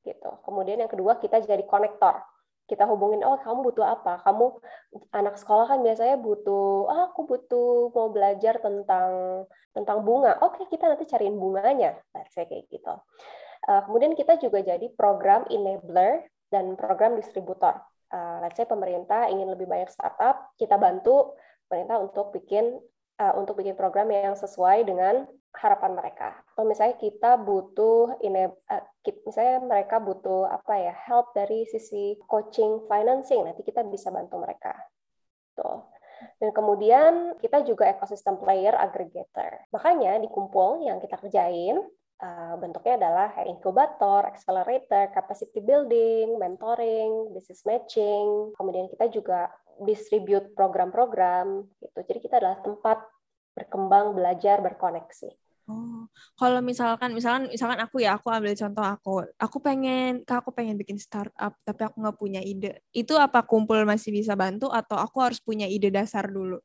Gitu. 0.06 0.30
Kemudian 0.46 0.78
yang 0.78 0.90
kedua 0.90 1.18
kita 1.18 1.42
jadi 1.42 1.66
konektor 1.66 2.22
kita 2.66 2.82
hubungin 2.90 3.22
oh 3.22 3.38
kamu 3.38 3.70
butuh 3.70 3.86
apa? 3.86 4.18
Kamu 4.26 4.58
anak 5.14 5.38
sekolah 5.38 5.70
kan 5.70 5.80
biasanya 5.86 6.18
butuh 6.18 6.90
ah 6.90 7.10
aku 7.10 7.22
butuh 7.24 7.94
mau 7.94 8.10
belajar 8.10 8.58
tentang 8.58 9.10
tentang 9.70 10.02
bunga. 10.02 10.34
Oke 10.42 10.66
kita 10.66 10.90
nanti 10.90 11.06
cariin 11.06 11.38
bunganya. 11.38 11.94
Let's 12.10 12.34
say 12.34 12.44
kayak 12.50 12.66
gitu. 12.66 12.94
Uh, 13.66 13.80
kemudian 13.86 14.18
kita 14.18 14.38
juga 14.42 14.62
jadi 14.66 14.86
program 14.98 15.46
enabler 15.46 16.26
dan 16.50 16.74
program 16.74 17.14
distributor. 17.14 17.78
Uh, 18.10 18.42
let's 18.42 18.58
say 18.58 18.66
pemerintah 18.66 19.30
ingin 19.30 19.50
lebih 19.50 19.66
banyak 19.66 19.90
startup 19.90 20.50
kita 20.58 20.78
bantu 20.78 21.34
pemerintah 21.66 22.02
untuk 22.02 22.34
bikin 22.34 22.78
uh, 23.22 23.34
untuk 23.38 23.58
bikin 23.62 23.78
program 23.78 24.10
yang 24.10 24.34
sesuai 24.34 24.86
dengan 24.86 25.26
harapan 25.60 25.92
mereka. 25.96 26.36
Atau 26.52 26.64
misalnya 26.68 26.96
kita 27.00 27.40
butuh 27.40 28.20
ini, 28.20 28.48
uh, 28.48 28.84
misalnya 29.24 29.64
mereka 29.64 29.96
butuh 29.98 30.48
apa 30.48 30.74
ya 30.76 30.94
help 31.08 31.32
dari 31.32 31.64
sisi 31.68 32.16
coaching 32.28 32.84
financing, 32.86 33.44
nanti 33.44 33.64
kita 33.64 33.84
bisa 33.88 34.12
bantu 34.12 34.40
mereka. 34.40 34.76
Tuh. 35.56 35.88
Dan 36.40 36.52
kemudian 36.52 37.36
kita 37.40 37.60
juga 37.64 37.88
ekosistem 37.92 38.40
player 38.40 38.72
aggregator. 38.72 39.68
Makanya 39.72 40.16
di 40.16 40.28
kumpul 40.32 40.80
yang 40.80 40.96
kita 40.96 41.20
kerjain 41.20 41.76
uh, 42.24 42.54
bentuknya 42.56 42.96
adalah 42.96 43.28
inkubator, 43.44 44.24
accelerator, 44.24 45.12
capacity 45.12 45.60
building, 45.60 46.40
mentoring, 46.40 47.36
business 47.36 47.64
matching. 47.68 48.56
Kemudian 48.56 48.88
kita 48.88 49.12
juga 49.12 49.52
distribute 49.84 50.56
program-program 50.56 51.68
gitu. 51.84 51.98
Jadi 52.08 52.18
kita 52.24 52.40
adalah 52.40 52.64
tempat 52.64 53.04
berkembang, 53.52 54.16
belajar, 54.16 54.60
berkoneksi. 54.60 55.45
Oh, 55.66 56.06
kalau 56.38 56.62
misalkan, 56.62 57.10
misalkan, 57.10 57.50
misalkan 57.50 57.82
aku 57.82 57.98
ya, 57.98 58.14
aku 58.14 58.30
ambil 58.30 58.54
contoh 58.54 58.86
aku, 58.86 59.14
aku 59.34 59.58
pengen, 59.58 60.22
aku 60.22 60.54
pengen 60.54 60.78
bikin 60.78 60.94
startup, 60.94 61.58
tapi 61.66 61.82
aku 61.82 61.98
nggak 62.06 62.14
punya 62.14 62.38
ide. 62.38 62.86
Itu 62.94 63.18
apa 63.18 63.42
kumpul 63.42 63.82
masih 63.82 64.14
bisa 64.14 64.38
bantu 64.38 64.70
atau 64.70 64.94
aku 64.94 65.18
harus 65.18 65.42
punya 65.42 65.66
ide 65.66 65.90
dasar 65.90 66.30
dulu? 66.30 66.62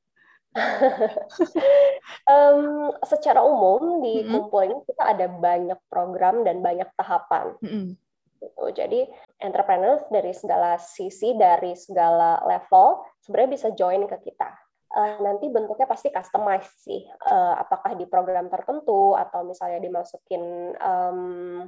um, 2.29 2.91
secara 3.07 3.41
umum 3.41 4.05
di 4.05 4.21
mm 4.21 4.21
-hmm. 4.21 4.31
kumpul 4.37 4.61
ini 4.69 4.77
kita 4.85 5.03
ada 5.17 5.25
banyak 5.31 5.79
program 5.89 6.45
dan 6.45 6.61
banyak 6.61 6.89
tahapan. 6.93 7.57
Mm 7.57 7.69
-hmm. 7.73 7.87
Gitu. 8.41 8.65
Jadi 8.77 9.01
entrepreneurs 9.41 10.05
dari 10.13 10.33
segala 10.37 10.77
sisi, 10.77 11.33
dari 11.33 11.73
segala 11.73 12.37
level 12.45 13.01
sebenarnya 13.21 13.49
bisa 13.49 13.67
join 13.73 14.05
ke 14.05 14.17
kita. 14.29 14.60
Uh, 14.91 15.23
nanti 15.23 15.47
bentuknya 15.47 15.87
pasti 15.87 16.11
customized 16.11 16.75
sih, 16.83 17.07
uh, 17.31 17.55
apakah 17.55 17.95
di 17.95 18.03
program 18.03 18.51
tertentu 18.51 19.15
atau 19.15 19.47
misalnya 19.47 19.79
dimasukin 19.79 20.75
um, 20.83 21.63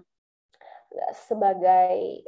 sebagai 1.15 2.19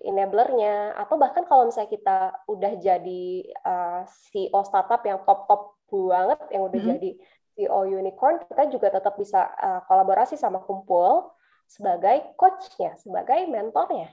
enablernya, 0.00 0.96
atau 0.96 1.20
bahkan 1.20 1.44
kalau 1.44 1.68
misalnya 1.68 1.92
kita 1.92 2.18
udah 2.48 2.72
jadi 2.80 3.24
uh, 3.68 4.08
CEO 4.08 4.64
startup 4.64 5.04
yang 5.04 5.20
top-top 5.28 5.76
banget, 5.92 6.40
yang 6.56 6.62
udah 6.64 6.80
mm 6.80 6.86
-hmm. 6.88 6.94
jadi 6.96 7.10
CEO 7.52 7.80
unicorn, 7.84 8.40
kita 8.48 8.72
juga 8.72 8.88
tetap 8.88 9.20
bisa 9.20 9.44
uh, 9.44 9.84
kolaborasi 9.84 10.40
sama 10.40 10.64
kumpul 10.64 11.28
sebagai 11.68 12.32
coachnya, 12.40 12.96
sebagai 12.96 13.44
mentornya. 13.44 14.08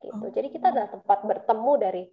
Gitu. 0.00 0.26
Jadi 0.32 0.48
kita 0.48 0.72
adalah 0.72 0.88
tempat 0.88 1.20
bertemu 1.22 1.72
dari 1.76 2.04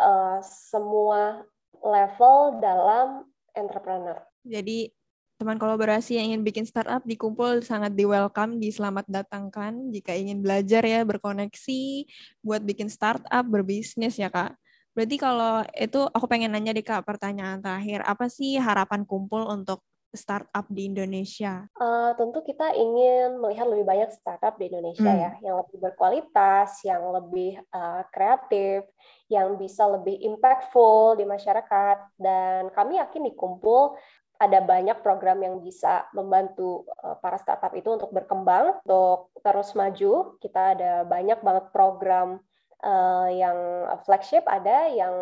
uh, 0.00 0.40
semua 0.40 1.44
level 1.86 2.58
dalam 2.58 3.30
entrepreneur. 3.54 4.18
Jadi 4.42 4.90
teman 5.36 5.60
kolaborasi 5.60 6.16
yang 6.16 6.32
ingin 6.32 6.42
bikin 6.42 6.64
startup 6.64 7.04
dikumpul 7.04 7.60
sangat 7.60 7.92
di 7.92 8.08
welcome, 8.08 8.56
di 8.56 8.72
selamat 8.72 9.04
datangkan 9.06 9.92
jika 9.92 10.16
ingin 10.16 10.40
belajar 10.40 10.80
ya 10.80 11.04
berkoneksi 11.04 12.08
buat 12.40 12.64
bikin 12.64 12.88
startup, 12.88 13.44
berbisnis 13.44 14.16
ya 14.16 14.32
kak. 14.32 14.56
Berarti 14.96 15.16
kalau 15.20 15.60
itu 15.76 16.08
aku 16.08 16.24
pengen 16.24 16.56
nanya 16.56 16.72
deh 16.72 16.80
kak 16.80 17.04
pertanyaan 17.04 17.60
terakhir, 17.60 18.00
apa 18.08 18.32
sih 18.32 18.56
harapan 18.56 19.04
kumpul 19.04 19.44
untuk 19.44 19.84
startup 20.16 20.64
di 20.72 20.88
Indonesia? 20.88 21.68
Uh, 21.76 22.16
tentu 22.16 22.40
kita 22.40 22.72
ingin 22.72 23.36
melihat 23.36 23.68
lebih 23.68 23.84
banyak 23.84 24.08
startup 24.16 24.56
di 24.56 24.72
Indonesia 24.72 25.04
hmm. 25.12 25.20
ya, 25.20 25.30
yang 25.44 25.60
lebih 25.60 25.78
berkualitas, 25.84 26.80
yang 26.80 27.04
lebih 27.12 27.60
uh, 27.76 28.08
kreatif, 28.08 28.88
yang 29.26 29.58
bisa 29.58 29.86
lebih 29.90 30.18
impactful 30.22 31.18
di 31.18 31.24
masyarakat. 31.26 32.18
Dan 32.18 32.70
kami 32.70 32.98
yakin 33.02 33.26
di 33.26 33.32
Kumpul 33.34 33.98
ada 34.36 34.60
banyak 34.60 35.00
program 35.00 35.40
yang 35.40 35.64
bisa 35.64 36.04
membantu 36.12 36.84
uh, 37.00 37.16
para 37.18 37.40
startup 37.40 37.72
itu 37.72 37.88
untuk 37.88 38.12
berkembang, 38.12 38.78
untuk 38.84 39.32
terus 39.40 39.72
maju. 39.72 40.36
Kita 40.38 40.76
ada 40.76 40.92
banyak 41.08 41.40
banget 41.40 41.64
program 41.72 42.38
uh, 42.84 43.28
yang 43.32 43.56
flagship 44.04 44.44
ada, 44.44 44.92
yang 44.92 45.14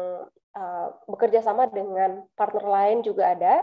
uh, 0.59 0.89
bekerja 1.07 1.47
sama 1.47 1.71
dengan 1.71 2.27
partner 2.35 2.67
lain 2.67 3.07
juga 3.07 3.33
ada 3.33 3.63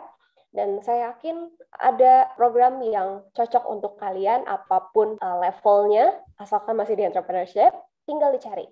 dan 0.52 0.84
saya 0.84 1.16
yakin 1.16 1.48
ada 1.80 2.28
program 2.36 2.84
yang 2.84 3.24
cocok 3.32 3.64
untuk 3.72 3.96
kalian 3.96 4.44
apa 4.44 4.92
pun 4.92 5.16
uh, 5.24 5.38
levelnya, 5.40 6.20
asalkan 6.44 6.76
masih 6.76 7.00
di 7.00 7.08
entrepreneurship, 7.08 7.72
tinggal 8.04 8.36
dicari. 8.36 8.68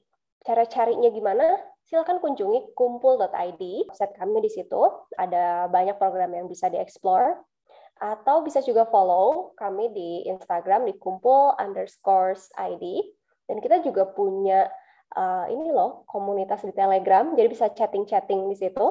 Cara 0.46 0.64
carinya 0.68 1.12
gimana? 1.12 1.60
Silahkan 1.84 2.22
kunjungi 2.22 2.78
kumpul.id, 2.78 3.62
website 3.90 4.16
kami 4.16 4.40
di 4.46 4.52
situ. 4.52 4.82
Ada 5.18 5.68
banyak 5.68 5.98
program 5.98 6.32
yang 6.36 6.46
bisa 6.46 6.70
dieksplor. 6.70 7.40
Atau 8.00 8.48
bisa 8.48 8.64
juga 8.64 8.88
follow 8.88 9.52
kami 9.60 9.92
di 9.92 10.10
Instagram 10.30 10.88
di 10.88 10.96
kumpul 10.96 11.58
underscore 11.60 12.40
ID. 12.56 13.04
Dan 13.50 13.60
kita 13.60 13.84
juga 13.84 14.08
punya 14.08 14.70
uh, 15.18 15.50
ini 15.50 15.74
loh 15.74 16.06
komunitas 16.06 16.62
di 16.62 16.72
Telegram, 16.72 17.34
jadi 17.34 17.50
bisa 17.50 17.74
chatting-chatting 17.74 18.46
di 18.48 18.56
situ 18.56 18.86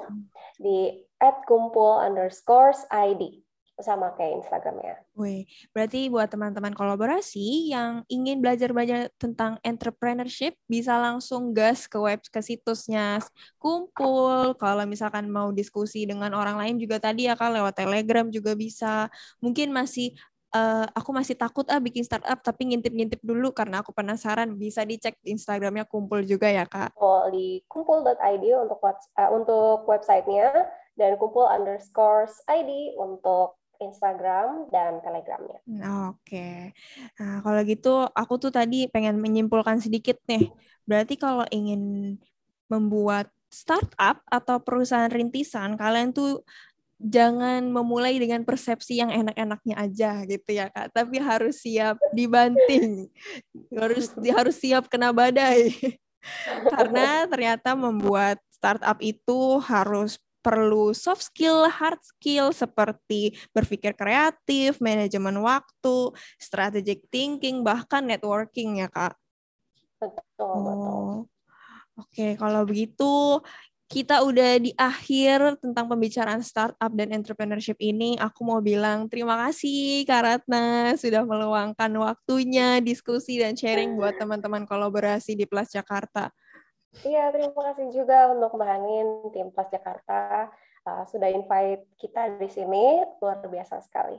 di 0.59 1.07
@kumpul 1.47 2.03
underscore 2.03 2.75
ID 2.91 3.48
sama 3.79 4.11
kayak 4.19 4.43
Instagramnya. 4.43 4.95
Wih, 5.15 5.47
berarti 5.71 6.11
buat 6.11 6.27
teman-teman 6.27 6.75
kolaborasi 6.75 7.71
yang 7.71 8.03
ingin 8.11 8.43
belajar 8.43 8.75
banyak 8.75 9.11
tentang 9.19 9.59
entrepreneurship 9.63 10.59
bisa 10.67 10.99
langsung 10.99 11.55
gas 11.55 11.87
ke 11.87 11.99
web 11.99 12.19
ke 12.27 12.41
situsnya 12.43 13.23
kumpul. 13.63 14.59
Kalau 14.59 14.85
misalkan 14.85 15.31
mau 15.31 15.55
diskusi 15.55 16.05
dengan 16.07 16.35
orang 16.35 16.59
lain 16.59 16.77
juga 16.83 16.99
tadi 16.99 17.31
ya 17.31 17.39
kan 17.39 17.55
lewat 17.55 17.79
Telegram 17.79 18.27
juga 18.27 18.59
bisa. 18.59 19.07
Mungkin 19.39 19.71
masih 19.71 20.15
uh, 20.55 20.87
aku 20.97 21.11
masih 21.13 21.37
takut 21.37 21.67
ah 21.69 21.81
bikin 21.81 22.05
startup 22.05 22.41
tapi 22.41 22.73
ngintip-ngintip 22.73 23.21
dulu 23.21 23.53
karena 23.53 23.83
aku 23.85 23.93
penasaran 23.93 24.49
bisa 24.57 24.85
dicek 24.85 25.17
di 25.21 25.35
Instagramnya 25.37 25.85
kumpul 25.85 26.25
juga 26.25 26.49
ya 26.49 26.65
kak. 26.65 26.97
Oh 26.97 27.29
di 27.29 27.61
kumpul.id 27.69 28.45
untuk 28.59 28.79
uh, 28.83 29.31
untuk 29.33 29.85
websitenya 29.87 30.69
dan 30.99 31.15
kumpul 31.21 31.47
underscore 31.47 32.27
ID 32.49 32.99
untuk 32.99 33.59
Instagram 33.79 34.67
dan 34.75 34.99
Telegramnya. 35.03 35.59
Oke, 36.11 36.75
nah 37.15 37.39
kalau 37.47 37.61
gitu 37.63 38.11
aku 38.11 38.35
tuh 38.43 38.51
tadi 38.51 38.91
pengen 38.91 39.23
menyimpulkan 39.23 39.79
sedikit 39.79 40.19
nih. 40.27 40.51
Berarti 40.83 41.15
kalau 41.15 41.47
ingin 41.55 42.15
membuat 42.67 43.31
startup 43.49 44.21
atau 44.29 44.61
perusahaan 44.61 45.09
rintisan, 45.09 45.79
kalian 45.79 46.11
tuh 46.11 46.43
jangan 46.99 47.63
memulai 47.71 48.19
dengan 48.19 48.43
persepsi 48.43 48.99
yang 48.99 49.15
enak-enaknya 49.15 49.75
aja 49.79 50.13
gitu 50.27 50.51
ya 50.51 50.67
kak 50.67 50.91
tapi 50.91 51.23
harus 51.23 51.63
siap 51.63 51.95
dibanting 52.11 53.07
harus 53.71 54.11
harus 54.19 54.57
siap 54.59 54.91
kena 54.91 55.15
badai 55.15 55.71
karena 56.75 57.23
ternyata 57.31 57.79
membuat 57.79 58.43
startup 58.51 58.99
itu 58.99 59.63
harus 59.63 60.19
perlu 60.41 60.95
soft 60.95 61.27
skill, 61.27 61.67
hard 61.69 62.01
skill 62.01 62.55
seperti 62.55 63.37
berpikir 63.51 63.93
kreatif, 63.93 64.79
manajemen 64.79 65.39
waktu, 65.43 66.15
strategic 66.39 67.05
thinking, 67.11 67.67
bahkan 67.67 68.07
networking 68.07 68.83
ya 68.83 68.89
kak. 68.89 69.15
Betul, 69.99 70.47
oh. 70.47 70.63
betul. 70.63 71.11
Oke, 71.99 72.15
okay, 72.15 72.33
kalau 72.39 72.63
begitu 72.63 73.43
kita 73.89 74.21
udah 74.21 74.61
di 74.61 74.77
akhir 74.77 75.65
tentang 75.65 75.89
pembicaraan 75.89 76.45
startup 76.45 76.93
dan 76.93 77.09
entrepreneurship 77.09 77.81
ini. 77.81 78.21
Aku 78.21 78.45
mau 78.45 78.61
bilang 78.61 79.09
terima 79.09 79.49
kasih 79.49 80.05
Kak 80.05 80.21
Ratna 80.21 80.93
sudah 80.93 81.25
meluangkan 81.25 81.89
waktunya 81.97 82.85
diskusi 82.85 83.41
dan 83.41 83.57
sharing 83.57 83.97
buat 83.97 84.21
teman-teman 84.21 84.69
kolaborasi 84.69 85.33
di 85.33 85.49
Plus 85.49 85.73
Jakarta. 85.73 86.29
Iya, 87.05 87.31
terima 87.31 87.53
kasih 87.73 87.93
juga 87.93 88.33
untuk 88.33 88.57
Mbak 88.57 89.33
tim 89.37 89.49
Plus 89.53 89.69
Jakarta. 89.71 90.49
Uh, 90.89 91.05
sudah 91.05 91.29
invite 91.29 91.85
kita 92.01 92.41
di 92.41 92.49
sini, 92.49 93.05
luar 93.21 93.45
biasa 93.45 93.81
sekali. 93.85 94.17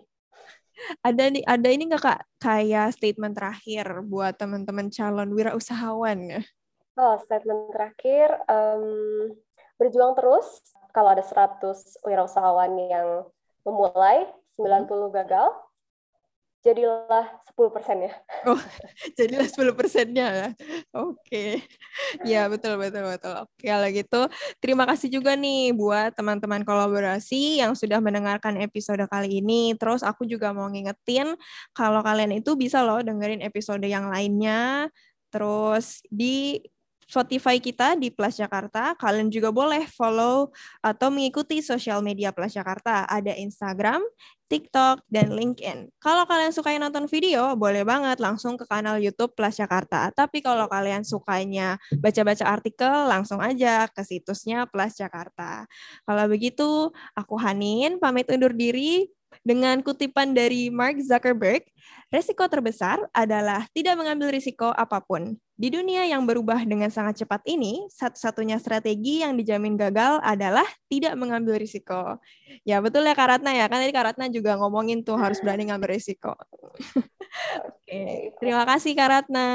ada 1.07 1.27
nih 1.27 1.43
ada 1.43 1.67
ini 1.67 1.89
nggak 1.89 2.03
kak? 2.03 2.21
Kayak 2.39 2.95
statement 2.95 3.35
terakhir 3.35 4.05
buat 4.05 4.37
teman-teman 4.37 4.87
calon 4.93 5.33
wirausahawan 5.33 6.39
oh 6.99 7.15
statement 7.23 7.71
terakhir 7.71 8.27
um, 8.51 9.31
berjuang 9.79 10.13
terus 10.19 10.45
kalau 10.91 11.15
ada 11.15 11.23
100 11.23 12.03
wirausahawan 12.03 12.75
yang 12.91 13.07
memulai 13.63 14.27
90 14.59 15.15
gagal 15.15 15.47
jadilah 16.59 17.25
10 17.55 17.71
persennya. 17.71 18.11
Oh, 18.43 18.59
jadilah 19.17 19.47
10 19.47 19.75
persennya. 19.75 20.29
Oke. 20.91 21.63
Ya, 22.27 22.47
betul, 22.51 22.75
betul, 22.75 23.07
betul. 23.07 23.33
Oke, 23.47 23.65
kalau 23.67 23.87
gitu 23.91 24.21
terima 24.59 24.83
kasih 24.83 25.07
juga 25.07 25.39
nih 25.39 25.71
buat 25.71 26.15
teman-teman 26.15 26.67
kolaborasi 26.67 27.63
yang 27.63 27.75
sudah 27.75 28.03
mendengarkan 28.03 28.59
episode 28.59 29.03
kali 29.07 29.39
ini. 29.39 29.75
Terus 29.79 30.03
aku 30.03 30.27
juga 30.27 30.51
mau 30.51 30.67
ngingetin 30.67 31.35
kalau 31.71 32.03
kalian 32.03 32.35
itu 32.35 32.59
bisa 32.59 32.83
loh 32.83 32.99
dengerin 32.99 33.39
episode 33.39 33.83
yang 33.87 34.11
lainnya. 34.11 34.91
Terus 35.31 36.03
di 36.11 36.59
Spotify 37.09 37.57
kita 37.57 37.97
di 37.97 38.13
Plus 38.13 38.37
Jakarta. 38.37 38.93
Kalian 38.93 39.33
juga 39.33 39.49
boleh 39.49 39.89
follow 39.89 40.53
atau 40.77 41.09
mengikuti 41.09 41.57
sosial 41.65 42.05
media 42.05 42.29
Plus 42.29 42.53
Jakarta. 42.53 43.09
Ada 43.09 43.33
Instagram, 43.33 44.05
TikTok, 44.45 45.01
dan 45.09 45.33
LinkedIn. 45.33 45.89
Kalau 45.97 46.29
kalian 46.29 46.53
suka 46.53 46.69
nonton 46.77 47.09
video, 47.09 47.57
boleh 47.57 47.81
banget 47.81 48.21
langsung 48.21 48.61
ke 48.61 48.69
kanal 48.69 49.01
YouTube 49.01 49.33
Plus 49.33 49.57
Jakarta. 49.57 50.13
Tapi 50.13 50.45
kalau 50.45 50.69
kalian 50.69 51.01
sukanya 51.01 51.81
baca-baca 51.97 52.45
artikel, 52.45 52.93
langsung 53.09 53.41
aja 53.41 53.89
ke 53.89 54.05
situsnya 54.05 54.69
Plus 54.69 54.93
Jakarta. 54.93 55.65
Kalau 56.05 56.25
begitu, 56.29 56.93
aku 57.17 57.41
Hanin, 57.41 57.97
pamit 57.97 58.29
undur 58.29 58.53
diri 58.53 59.09
dengan 59.41 59.81
kutipan 59.81 60.37
dari 60.37 60.69
Mark 60.69 61.01
Zuckerberg, 61.01 61.65
resiko 62.13 62.45
terbesar 62.45 63.01
adalah 63.17 63.65
tidak 63.73 63.97
mengambil 63.97 64.29
risiko 64.29 64.69
apa 64.77 65.01
pun. 65.01 65.41
Di 65.59 65.67
dunia 65.67 66.07
yang 66.07 66.23
berubah 66.23 66.63
dengan 66.63 66.87
sangat 66.87 67.19
cepat 67.19 67.43
ini, 67.43 67.83
satu-satunya 67.91 68.55
strategi 68.63 69.19
yang 69.19 69.35
dijamin 69.35 69.75
gagal 69.75 70.23
adalah 70.23 70.63
tidak 70.87 71.19
mengambil 71.19 71.59
risiko. 71.59 72.15
Ya 72.63 72.79
betul 72.79 73.03
ya 73.03 73.11
Karatna 73.11 73.51
ya, 73.51 73.67
kan 73.67 73.83
tadi 73.83 73.91
Karatna 73.91 74.31
juga 74.31 74.55
ngomongin 74.55 75.03
tuh 75.03 75.19
harus 75.19 75.43
berani 75.43 75.67
ngambil 75.67 75.99
risiko. 75.99 76.31
Oke, 77.67 78.31
terima 78.39 78.63
kasih 78.63 78.95
Karatna. 78.95 79.47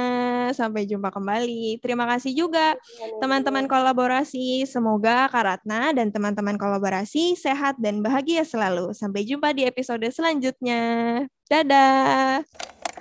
Sampai 0.52 0.84
jumpa 0.84 1.08
kembali. 1.08 1.80
Terima 1.80 2.04
kasih 2.04 2.36
juga 2.36 2.76
teman-teman 3.24 3.64
kolaborasi. 3.64 4.68
Semoga 4.68 5.24
Karatna 5.32 5.96
dan 5.96 6.12
teman-teman 6.12 6.60
kolaborasi 6.60 7.32
sehat 7.32 7.80
dan 7.80 8.04
bahagia 8.04 8.44
selalu. 8.44 8.92
Sampai 8.92 9.24
jumpa 9.24 9.56
di 9.56 9.64
episode 9.64 10.04
selanjutnya. 10.12 11.24
Dadah. 11.48 12.44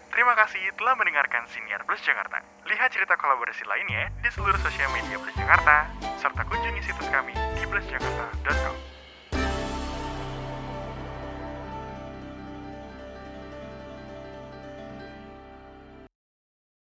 Terima 0.08 0.34
kasih 0.40 0.72
telah 0.80 0.96
mendengarkan 0.96 1.52
Siniar 1.52 1.84
Plus 1.84 2.00
Jakarta. 2.00 2.53
Lihat 2.64 2.96
cerita 2.96 3.20
kolaborasi 3.20 3.68
lainnya 3.68 4.08
di 4.24 4.30
seluruh 4.32 4.56
sosial 4.64 4.88
media 4.96 5.20
Plus 5.20 5.36
Jakarta, 5.36 5.84
serta 6.16 6.48
kunjungi 6.48 6.80
situs 6.80 7.12
kami 7.12 7.36
di 7.60 7.68
plusjakarta.com. 7.68 8.93